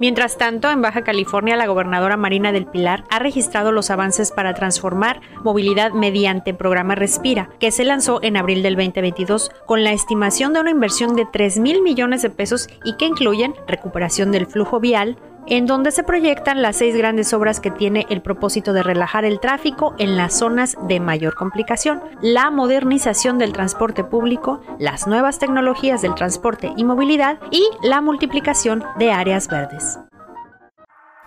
Mientras 0.00 0.36
tanto, 0.38 0.70
en 0.70 0.82
Baja 0.82 1.02
California, 1.02 1.56
la 1.56 1.66
gobernadora 1.66 2.16
Marina 2.16 2.50
del 2.50 2.66
Pilar 2.66 3.04
ha 3.10 3.18
registrado 3.20 3.70
los 3.70 3.90
avances 3.90 4.32
para 4.32 4.54
transformar 4.54 5.20
movilidad 5.42 5.92
mediante 5.92 6.50
el 6.50 6.56
programa 6.56 6.94
Respira, 6.94 7.50
que 7.60 7.70
se 7.70 7.84
lanzó 7.84 8.20
en 8.22 8.36
abril 8.36 8.62
del 8.62 8.74
2022 8.74 9.50
con 9.66 9.84
la 9.84 9.92
estimación 9.92 10.52
de 10.52 10.60
una 10.60 10.70
inversión 10.70 11.14
de 11.14 11.26
3 11.26 11.58
mil 11.58 11.82
millones 11.82 12.22
de 12.22 12.30
pesos 12.30 12.68
y 12.84 12.96
que 12.96 13.06
incluyen 13.06 13.54
recuperación 13.68 14.32
del 14.32 14.46
flujo 14.46 14.80
vial, 14.80 15.16
en 15.46 15.66
donde 15.66 15.90
se 15.90 16.02
proyectan 16.02 16.62
las 16.62 16.76
seis 16.76 16.96
grandes 16.96 17.32
obras 17.32 17.60
que 17.60 17.70
tiene 17.70 18.06
el 18.08 18.22
propósito 18.22 18.72
de 18.72 18.82
relajar 18.82 19.24
el 19.24 19.40
tráfico 19.40 19.94
en 19.98 20.16
las 20.16 20.38
zonas 20.38 20.76
de 20.88 21.00
mayor 21.00 21.34
complicación, 21.34 22.02
la 22.20 22.50
modernización 22.50 23.38
del 23.38 23.52
transporte 23.52 24.04
público, 24.04 24.60
las 24.78 25.06
nuevas 25.06 25.38
tecnologías 25.38 26.02
del 26.02 26.14
transporte 26.14 26.72
y 26.76 26.84
movilidad 26.84 27.38
y 27.50 27.68
la 27.82 28.00
multiplicación 28.00 28.84
de 28.98 29.12
áreas 29.12 29.48
verdes. 29.48 29.98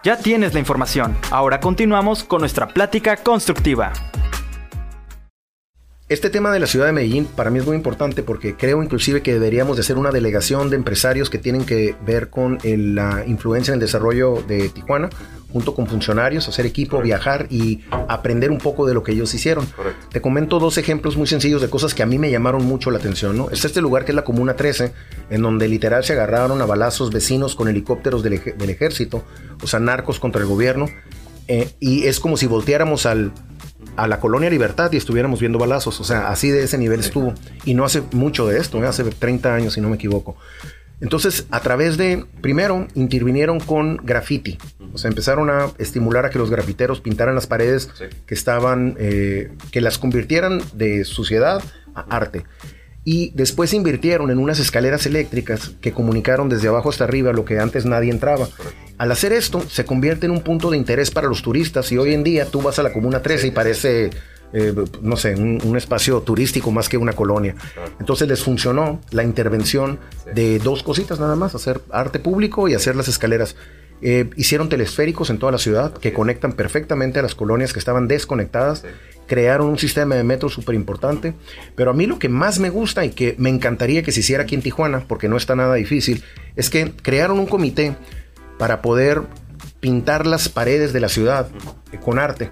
Ya 0.03 0.17
tienes 0.17 0.53
la 0.53 0.59
información. 0.59 1.17
Ahora 1.31 1.59
continuamos 1.59 2.23
con 2.23 2.39
nuestra 2.39 2.67
plática 2.67 3.17
constructiva. 3.17 3.91
Este 6.09 6.29
tema 6.29 6.53
de 6.53 6.61
la 6.61 6.67
ciudad 6.67 6.85
de 6.85 6.93
Medellín 6.93 7.25
para 7.25 7.49
mí 7.49 7.59
es 7.59 7.65
muy 7.65 7.75
importante 7.75 8.23
porque 8.23 8.55
creo 8.55 8.81
inclusive 8.81 9.21
que 9.21 9.33
deberíamos 9.33 9.75
de 9.75 9.83
ser 9.83 9.97
una 9.97 10.09
delegación 10.09 10.69
de 10.69 10.77
empresarios 10.77 11.29
que 11.29 11.37
tienen 11.37 11.65
que 11.65 11.97
ver 12.05 12.29
con 12.29 12.59
la 12.63 13.25
influencia 13.27 13.71
en 13.71 13.75
el 13.75 13.81
desarrollo 13.81 14.41
de 14.47 14.69
Tijuana, 14.69 15.09
junto 15.51 15.75
con 15.75 15.85
funcionarios, 15.85 16.47
hacer 16.47 16.65
equipo, 16.65 17.01
viajar 17.01 17.47
y 17.49 17.81
aprender 18.07 18.51
un 18.51 18.57
poco 18.57 18.87
de 18.87 18.93
lo 18.93 19.03
que 19.03 19.11
ellos 19.11 19.33
hicieron. 19.33 19.67
Te 20.09 20.21
comento 20.21 20.59
dos 20.59 20.77
ejemplos 20.77 21.17
muy 21.17 21.27
sencillos 21.27 21.61
de 21.61 21.69
cosas 21.69 21.93
que 21.93 22.03
a 22.03 22.05
mí 22.05 22.17
me 22.17 22.31
llamaron 22.31 22.63
mucho 22.63 22.89
la 22.89 22.99
atención. 22.99 23.35
¿no? 23.35 23.49
Es 23.49 23.65
este 23.65 23.81
lugar 23.81 24.05
que 24.05 24.13
es 24.13 24.15
la 24.15 24.23
Comuna 24.23 24.55
13, 24.55 24.93
en 25.29 25.41
donde 25.41 25.67
literal 25.67 26.05
se 26.05 26.13
agarraron 26.13 26.61
a 26.61 26.65
balazos 26.65 27.11
vecinos 27.11 27.53
con 27.53 27.67
helicópteros 27.67 28.23
del, 28.23 28.35
ejército, 28.69 29.25
o 29.61 29.67
sea, 29.67 29.81
narcos 29.81 30.21
contra 30.21 30.41
el 30.41 30.47
gobierno. 30.47 30.85
Eh, 31.49 31.69
y 31.81 32.05
es 32.07 32.21
como 32.21 32.37
si 32.37 32.45
volteáramos 32.45 33.05
al, 33.05 33.33
a 33.97 34.07
la 34.07 34.19
colonia 34.19 34.49
Libertad 34.49 34.91
y 34.91 34.97
estuviéramos 34.97 35.39
viendo 35.39 35.59
balazos. 35.59 35.99
O 35.99 36.03
sea, 36.03 36.29
así 36.29 36.49
de 36.49 36.63
ese 36.63 36.77
nivel 36.77 36.99
estuvo. 37.01 37.33
Y 37.65 37.73
no 37.73 37.83
hace 37.83 38.03
mucho 38.11 38.47
de 38.47 38.59
esto, 38.59 38.81
¿eh? 38.83 38.87
hace 38.87 39.03
30 39.03 39.53
años, 39.53 39.73
si 39.73 39.81
no 39.81 39.89
me 39.89 39.95
equivoco. 39.95 40.37
Entonces, 40.99 41.45
a 41.51 41.59
través 41.59 41.97
de, 41.97 42.25
primero, 42.41 42.87
intervinieron 42.95 43.59
con 43.59 43.97
graffiti. 43.97 44.57
O 44.93 44.97
sea, 44.97 45.09
empezaron 45.09 45.49
a 45.49 45.71
estimular 45.77 46.25
a 46.25 46.29
que 46.29 46.39
los 46.39 46.49
grafiteros 46.49 47.01
pintaran 47.01 47.35
las 47.35 47.45
paredes 47.45 47.89
que 48.25 48.33
estaban, 48.33 48.95
eh, 48.97 49.51
que 49.71 49.81
las 49.81 49.99
convirtieran 49.99 50.61
de 50.73 51.03
suciedad 51.05 51.61
a 51.93 52.01
arte. 52.15 52.45
Y 53.03 53.31
después 53.35 53.73
invirtieron 53.73 54.31
en 54.31 54.39
unas 54.39 54.59
escaleras 54.59 55.05
eléctricas 55.05 55.71
que 55.81 55.93
comunicaron 55.93 56.49
desde 56.49 56.67
abajo 56.67 56.89
hasta 56.89 57.03
arriba 57.03 57.31
lo 57.31 57.45
que 57.45 57.59
antes 57.59 57.85
nadie 57.85 58.11
entraba. 58.11 58.49
Al 58.97 59.11
hacer 59.11 59.31
esto, 59.31 59.61
se 59.69 59.85
convierte 59.85 60.25
en 60.25 60.31
un 60.31 60.41
punto 60.41 60.71
de 60.71 60.77
interés 60.77 61.11
para 61.11 61.27
los 61.27 61.43
turistas 61.43 61.91
y 61.91 61.97
hoy 61.97 62.13
en 62.13 62.23
día 62.23 62.45
tú 62.45 62.61
vas 62.61 62.79
a 62.79 62.83
la 62.83 62.91
Comuna 62.91 63.21
13 63.21 63.47
y 63.47 63.51
parece, 63.51 64.09
eh, 64.53 64.73
no 65.03 65.15
sé, 65.17 65.35
un, 65.35 65.77
espacio 65.77 66.21
turístico 66.21 66.71
más 66.71 66.89
que 66.89 66.97
una 66.97 67.13
colonia. 67.13 67.55
Entonces 67.99 68.27
les 68.27 68.41
funcionó 68.41 68.99
la 69.11 69.23
intervención 69.23 69.99
de 70.33 70.57
dos 70.57 70.81
cositas 70.81 71.19
nada 71.19 71.35
más, 71.35 71.53
hacer 71.53 71.81
arte 71.91 72.17
público 72.17 72.67
y 72.67 72.73
hacer 72.73 72.95
las 72.95 73.07
escaleras. 73.07 73.55
Eh, 74.01 74.29
hicieron 74.35 74.67
telesféricos 74.67 75.29
en 75.29 75.37
toda 75.37 75.51
la 75.51 75.57
ciudad 75.59 75.93
que 75.93 76.13
conectan 76.13 76.53
perfectamente 76.53 77.19
a 77.19 77.21
las 77.21 77.35
colonias 77.35 77.73
que 77.73 77.79
estaban 77.79 78.07
desconectadas. 78.07 78.83
Crearon 79.27 79.67
un 79.67 79.77
sistema 79.77 80.15
de 80.15 80.23
metro 80.23 80.49
súper 80.49 80.73
importante. 80.73 81.35
Pero 81.75 81.91
a 81.91 81.93
mí 81.93 82.07
lo 82.07 82.17
que 82.17 82.29
más 82.29 82.57
me 82.57 82.71
gusta 82.71 83.05
y 83.05 83.11
que 83.11 83.35
me 83.37 83.49
encantaría 83.49 84.01
que 84.01 84.11
se 84.11 84.21
hiciera 84.21 84.43
aquí 84.43 84.55
en 84.55 84.63
Tijuana, 84.63 85.03
porque 85.07 85.27
no 85.27 85.37
está 85.37 85.55
nada 85.55 85.75
difícil, 85.75 86.23
es 86.55 86.71
que 86.71 86.93
crearon 87.03 87.39
un 87.39 87.45
comité 87.45 87.95
para 88.57 88.81
poder 88.81 89.23
pintar 89.79 90.25
las 90.25 90.49
paredes 90.49 90.93
de 90.93 90.99
la 90.99 91.09
ciudad 91.09 91.49
eh, 91.91 91.97
con 91.97 92.19
arte. 92.19 92.51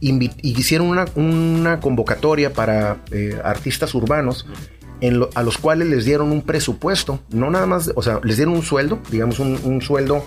y 0.00 0.30
hicieron 0.42 0.88
una, 1.14 1.80
convocatoria 1.80 2.52
para 2.52 2.98
eh, 3.10 3.40
artistas 3.44 3.94
urbanos 3.94 4.46
a 5.34 5.42
los 5.42 5.58
cuales 5.58 5.88
les 5.88 6.04
dieron 6.04 6.30
un 6.30 6.42
presupuesto, 6.42 7.20
no 7.30 7.50
nada 7.50 7.66
más, 7.66 7.90
o 7.96 8.02
sea, 8.02 8.20
les 8.22 8.36
dieron 8.36 8.54
un 8.54 8.62
sueldo, 8.62 9.00
digamos 9.10 9.40
un, 9.40 9.82
sueldo, 9.82 10.24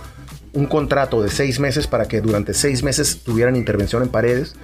un 0.51 0.65
contrato 0.65 1.21
de 1.21 1.29
seis 1.29 1.59
meses 1.59 1.87
para 1.87 2.07
que 2.07 2.19
durante 2.19 2.53
seis 2.53 2.83
meses 2.83 3.21
tuvieran 3.23 3.55
intervención 3.55 4.03
en 4.03 4.09
paredes. 4.09 4.55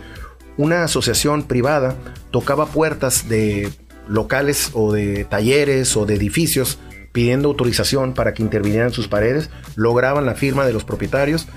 Una 0.58 0.84
asociación 0.84 1.44
privada 1.44 1.96
tocaba 2.30 2.66
puertas 2.66 3.30
de 3.30 3.70
locales 4.10 4.72
o 4.74 4.92
de 4.92 5.24
talleres 5.24 5.96
o 5.96 6.06
de 6.06 6.16
edificios 6.16 6.78
pidiendo 7.12 7.50
autorización 7.50 8.14
para 8.14 8.34
que 8.34 8.44
intervinieran 8.44 8.92
sus 8.92 9.08
paredes, 9.08 9.50
lograban 9.76 10.26
la 10.26 10.36
firma 10.36 10.66
de 10.66 10.74
los 10.74 10.84
propietarios 10.84 11.48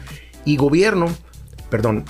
y 0.44 0.56
gobierno, 0.56 1.06
perdón, 1.70 2.04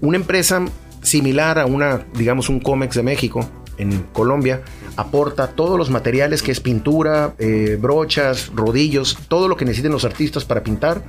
una 0.00 0.16
empresa 0.16 0.64
similar 1.02 1.58
a 1.58 1.66
una, 1.66 2.06
digamos, 2.14 2.48
un 2.48 2.60
Comex 2.60 2.96
de 2.96 3.02
México 3.02 3.48
en 3.78 4.02
Colombia, 4.12 4.62
aporta 4.96 5.48
todos 5.48 5.78
los 5.78 5.90
materiales 5.90 6.42
que 6.42 6.52
es 6.52 6.60
pintura, 6.60 7.34
eh, 7.38 7.78
brochas, 7.80 8.52
rodillos, 8.54 9.18
todo 9.28 9.48
lo 9.48 9.56
que 9.56 9.64
necesiten 9.64 9.92
los 9.92 10.04
artistas 10.04 10.44
para 10.44 10.62
pintar 10.62 11.02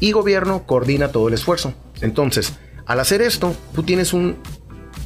y 0.00 0.12
gobierno 0.12 0.64
coordina 0.66 1.08
todo 1.08 1.28
el 1.28 1.34
esfuerzo. 1.34 1.74
Entonces, 2.00 2.54
al 2.86 3.00
hacer 3.00 3.22
esto, 3.22 3.54
tú 3.74 3.84
tienes 3.84 4.12
un, 4.12 4.36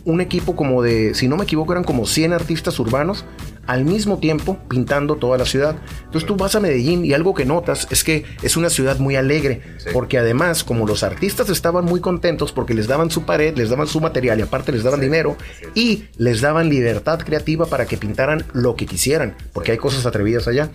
un 0.04 0.20
equipo 0.20 0.56
como 0.56 0.82
de, 0.82 1.14
si 1.14 1.28
no 1.28 1.36
me 1.36 1.44
equivoco, 1.44 1.72
eran 1.72 1.84
como 1.84 2.06
100 2.06 2.32
artistas 2.32 2.78
urbanos 2.78 3.24
al 3.66 3.84
mismo 3.84 4.18
tiempo 4.18 4.58
pintando 4.68 5.16
toda 5.16 5.38
la 5.38 5.44
ciudad. 5.44 5.76
Entonces 6.04 6.26
tú 6.26 6.36
vas 6.36 6.54
a 6.54 6.60
Medellín 6.60 7.04
y 7.04 7.12
algo 7.12 7.34
que 7.34 7.44
notas 7.44 7.86
es 7.90 8.04
que 8.04 8.24
es 8.42 8.56
una 8.56 8.70
ciudad 8.70 8.98
muy 8.98 9.16
alegre, 9.16 9.62
porque 9.92 10.18
además 10.18 10.64
como 10.64 10.86
los 10.86 11.02
artistas 11.02 11.48
estaban 11.48 11.84
muy 11.84 12.00
contentos 12.00 12.52
porque 12.52 12.74
les 12.74 12.86
daban 12.86 13.10
su 13.10 13.24
pared, 13.24 13.56
les 13.56 13.70
daban 13.70 13.86
su 13.86 14.00
material 14.00 14.38
y 14.38 14.42
aparte 14.42 14.72
les 14.72 14.82
daban 14.82 15.00
dinero 15.00 15.36
y 15.74 16.04
les 16.16 16.40
daban 16.40 16.68
libertad 16.68 17.18
creativa 17.20 17.66
para 17.66 17.86
que 17.86 17.96
pintaran 17.96 18.44
lo 18.52 18.76
que 18.76 18.86
quisieran, 18.86 19.36
porque 19.52 19.72
hay 19.72 19.78
cosas 19.78 20.06
atrevidas 20.06 20.48
allá. 20.48 20.70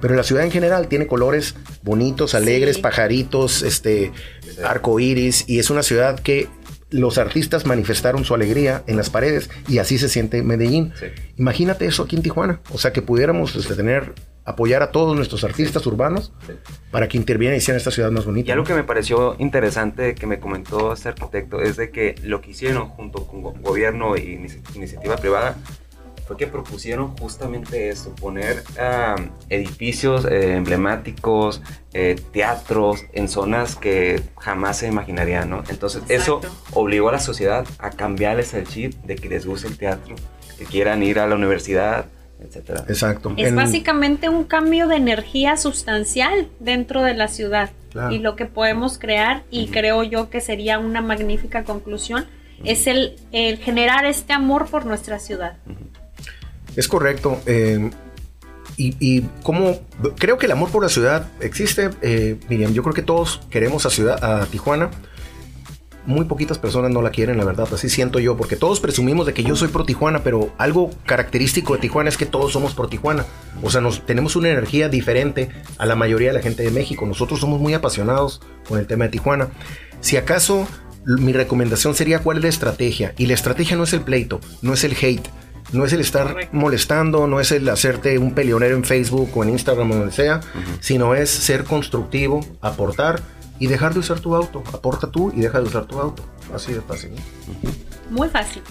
Pero 0.00 0.14
la 0.14 0.22
ciudad 0.22 0.44
en 0.44 0.50
general 0.50 0.88
tiene 0.88 1.06
colores 1.06 1.54
bonitos, 1.82 2.34
alegres, 2.34 2.78
pajaritos, 2.78 3.62
este 3.62 4.12
arco 4.64 5.00
iris 5.00 5.44
y 5.48 5.58
es 5.58 5.70
una 5.70 5.82
ciudad 5.82 6.20
que 6.20 6.48
los 6.94 7.18
artistas 7.18 7.66
manifestaron 7.66 8.24
su 8.24 8.34
alegría 8.34 8.84
en 8.86 8.96
las 8.96 9.10
paredes 9.10 9.50
y 9.68 9.78
así 9.78 9.98
se 9.98 10.08
siente 10.08 10.42
Medellín. 10.42 10.92
Imagínate 11.36 11.86
eso 11.86 12.04
aquí 12.04 12.14
en 12.14 12.22
Tijuana, 12.22 12.60
o 12.70 12.78
sea 12.78 12.92
que 12.92 13.02
pudiéramos 13.02 13.56
este, 13.56 13.74
tener 13.74 14.14
apoyar 14.44 14.82
a 14.82 14.92
todos 14.92 15.16
nuestros 15.16 15.42
artistas 15.42 15.86
urbanos 15.86 16.32
para 16.90 17.08
que 17.08 17.16
intervieran 17.16 17.56
y 17.56 17.58
hicieran 17.58 17.78
esta 17.78 17.90
ciudad 17.90 18.10
más 18.10 18.26
bonita. 18.26 18.48
Y 18.48 18.52
algo 18.52 18.64
que 18.64 18.74
me 18.74 18.84
pareció 18.84 19.36
interesante 19.38 20.14
que 20.14 20.26
me 20.26 20.38
comentó 20.38 20.92
este 20.92 21.08
arquitecto 21.08 21.60
es 21.60 21.76
de 21.76 21.90
que 21.90 22.14
lo 22.22 22.40
que 22.40 22.50
hicieron 22.50 22.88
junto 22.90 23.26
con 23.26 23.42
gobierno 23.42 24.16
y 24.16 24.46
iniciativa 24.74 25.16
privada 25.16 25.56
fue 26.26 26.36
que 26.36 26.46
propusieron 26.46 27.16
justamente 27.16 27.90
eso, 27.90 28.14
poner 28.14 28.62
edificios 29.50 30.24
eh, 30.24 30.54
emblemáticos, 30.56 31.62
eh, 31.92 32.20
teatros 32.32 33.04
en 33.12 33.28
zonas 33.28 33.76
que 33.76 34.22
jamás 34.38 34.78
se 34.78 34.88
imaginarían, 34.88 35.50
¿no? 35.50 35.62
Entonces 35.68 36.02
eso 36.08 36.40
obligó 36.72 37.10
a 37.10 37.12
la 37.12 37.18
sociedad 37.18 37.66
a 37.78 37.90
cambiarles 37.90 38.54
el 38.54 38.66
chip 38.66 38.94
de 39.04 39.16
que 39.16 39.28
les 39.28 39.46
guste 39.46 39.68
el 39.68 39.76
teatro, 39.76 40.16
que 40.58 40.64
quieran 40.64 41.02
ir 41.02 41.18
a 41.18 41.26
la 41.26 41.34
universidad, 41.34 42.06
etcétera. 42.40 42.84
Exacto. 42.88 43.32
Es 43.36 43.54
básicamente 43.54 44.28
un 44.28 44.44
cambio 44.44 44.88
de 44.88 44.96
energía 44.96 45.56
sustancial 45.56 46.48
dentro 46.58 47.02
de 47.02 47.14
la 47.14 47.28
ciudad 47.28 47.70
y 48.10 48.18
lo 48.18 48.34
que 48.34 48.46
podemos 48.46 48.98
crear 48.98 49.44
y 49.50 49.68
creo 49.68 50.02
yo 50.02 50.28
que 50.28 50.40
sería 50.40 50.78
una 50.78 51.00
magnífica 51.00 51.64
conclusión 51.64 52.26
es 52.64 52.86
el, 52.86 53.16
generar 53.60 54.04
este 54.04 54.32
amor 54.32 54.66
por 54.66 54.86
nuestra 54.86 55.18
ciudad. 55.18 55.56
Es 56.76 56.88
correcto. 56.88 57.40
Eh, 57.46 57.90
y, 58.76 59.22
como 59.42 59.78
creo 60.18 60.36
que 60.36 60.46
el 60.46 60.52
amor 60.52 60.70
por 60.70 60.82
la 60.82 60.88
ciudad 60.88 61.28
existe, 61.40 61.90
eh, 62.02 62.36
Miriam, 62.48 62.72
yo 62.72 62.82
creo 62.82 62.94
que 62.94 63.02
todos 63.02 63.40
queremos 63.50 63.86
a, 63.86 63.90
ciudad, 63.90 64.22
a 64.22 64.46
Tijuana. 64.46 64.90
Muy 66.06 66.26
poquitas 66.26 66.58
personas 66.58 66.90
no 66.90 67.00
la 67.00 67.10
quieren, 67.10 67.38
la 67.38 67.44
verdad, 67.44 67.66
así 67.72 67.88
siento 67.88 68.18
yo, 68.18 68.36
porque 68.36 68.56
todos 68.56 68.78
presumimos 68.80 69.24
de 69.24 69.32
que 69.32 69.42
yo 69.42 69.56
soy 69.56 69.68
pro 69.68 69.86
Tijuana, 69.86 70.22
pero 70.22 70.52
algo 70.58 70.90
característico 71.06 71.72
de 71.72 71.78
Tijuana 71.78 72.10
es 72.10 72.18
que 72.18 72.26
todos 72.26 72.52
somos 72.52 72.74
pro 72.74 72.88
Tijuana. 72.88 73.24
O 73.62 73.70
sea, 73.70 73.80
nos, 73.80 74.04
tenemos 74.04 74.36
una 74.36 74.50
energía 74.50 74.90
diferente 74.90 75.48
a 75.78 75.86
la 75.86 75.94
mayoría 75.94 76.28
de 76.28 76.34
la 76.34 76.42
gente 76.42 76.62
de 76.62 76.70
México. 76.70 77.06
Nosotros 77.06 77.40
somos 77.40 77.58
muy 77.60 77.72
apasionados 77.72 78.42
con 78.68 78.78
el 78.78 78.86
tema 78.86 79.04
de 79.04 79.12
Tijuana. 79.12 79.48
Si 80.00 80.18
acaso 80.18 80.68
mi 81.06 81.32
recomendación 81.32 81.94
sería 81.94 82.18
cuál 82.18 82.38
es 82.38 82.42
la 82.42 82.48
estrategia. 82.50 83.14
Y 83.16 83.26
la 83.26 83.34
estrategia 83.34 83.76
no 83.76 83.84
es 83.84 83.92
el 83.92 84.00
pleito, 84.00 84.40
no 84.60 84.74
es 84.74 84.84
el 84.84 84.96
hate 85.00 85.28
no 85.74 85.84
es 85.84 85.92
el 85.92 86.00
estar 86.00 86.48
molestando, 86.52 87.26
no 87.26 87.40
es 87.40 87.52
el 87.52 87.68
hacerte 87.68 88.18
un 88.18 88.34
peleonero 88.34 88.76
en 88.76 88.84
Facebook 88.84 89.30
o 89.34 89.42
en 89.42 89.50
Instagram 89.50 89.90
o 89.90 89.96
donde 89.96 90.12
sea, 90.12 90.40
sino 90.80 91.14
es 91.14 91.30
ser 91.30 91.64
constructivo, 91.64 92.40
aportar 92.60 93.20
y 93.58 93.66
dejar 93.66 93.92
de 93.94 94.00
usar 94.00 94.20
tu 94.20 94.34
auto. 94.34 94.62
Aporta 94.72 95.10
tú 95.10 95.32
y 95.34 95.40
deja 95.40 95.60
de 95.60 95.66
usar 95.66 95.86
tu 95.86 95.98
auto. 95.98 96.24
Así 96.54 96.72
de 96.72 96.80
fácil. 96.80 97.12
Muy 98.10 98.28
fácil. 98.28 98.62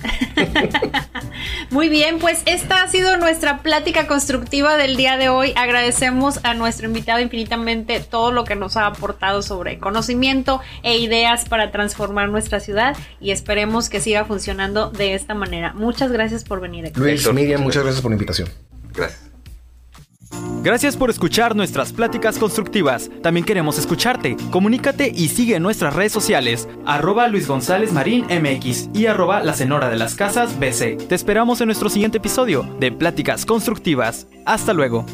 Muy 1.69 1.89
bien, 1.89 2.19
pues 2.19 2.43
esta 2.45 2.83
ha 2.83 2.87
sido 2.87 3.17
nuestra 3.17 3.61
plática 3.61 4.07
constructiva 4.07 4.77
del 4.77 4.95
día 4.95 5.17
de 5.17 5.29
hoy. 5.29 5.53
Agradecemos 5.55 6.39
a 6.43 6.53
nuestro 6.53 6.87
invitado 6.87 7.19
infinitamente 7.19 7.99
todo 7.99 8.31
lo 8.31 8.43
que 8.43 8.55
nos 8.55 8.77
ha 8.77 8.85
aportado 8.85 9.41
sobre 9.41 9.79
conocimiento 9.79 10.61
e 10.83 10.97
ideas 10.97 11.47
para 11.47 11.71
transformar 11.71 12.29
nuestra 12.29 12.59
ciudad 12.59 12.95
y 13.19 13.31
esperemos 13.31 13.89
que 13.89 13.99
siga 13.99 14.25
funcionando 14.25 14.89
de 14.89 15.15
esta 15.15 15.33
manera. 15.33 15.73
Muchas 15.73 16.11
gracias 16.11 16.43
por 16.43 16.61
venir. 16.61 16.87
Aquí. 16.87 16.99
Luis, 16.99 17.31
Miriam, 17.33 17.61
muchas 17.61 17.83
gracias 17.83 18.01
por 18.01 18.11
la 18.11 18.15
invitación. 18.15 18.49
Gracias. 18.93 19.32
Gracias 20.63 20.95
por 20.95 21.09
escuchar 21.09 21.55
nuestras 21.55 21.91
pláticas 21.91 22.37
constructivas. 22.37 23.11
También 23.21 23.45
queremos 23.45 23.77
escucharte. 23.77 24.37
Comunícate 24.49 25.11
y 25.13 25.27
sigue 25.27 25.59
nuestras 25.59 25.93
redes 25.93 26.13
sociales, 26.13 26.69
arroba 26.85 27.27
Luis 27.27 27.47
González 27.47 27.91
Marín 27.91 28.25
MX 28.25 28.89
y 28.93 29.07
arroba 29.07 29.43
La 29.43 29.53
Cenora 29.53 29.89
de 29.89 29.97
las 29.97 30.15
Casas 30.15 30.57
BC. 30.59 30.97
Te 31.07 31.15
esperamos 31.15 31.59
en 31.61 31.67
nuestro 31.67 31.89
siguiente 31.89 32.19
episodio 32.19 32.63
de 32.79 32.91
Pláticas 32.91 33.45
Constructivas. 33.45 34.27
Hasta 34.45 34.73
luego. 34.73 35.05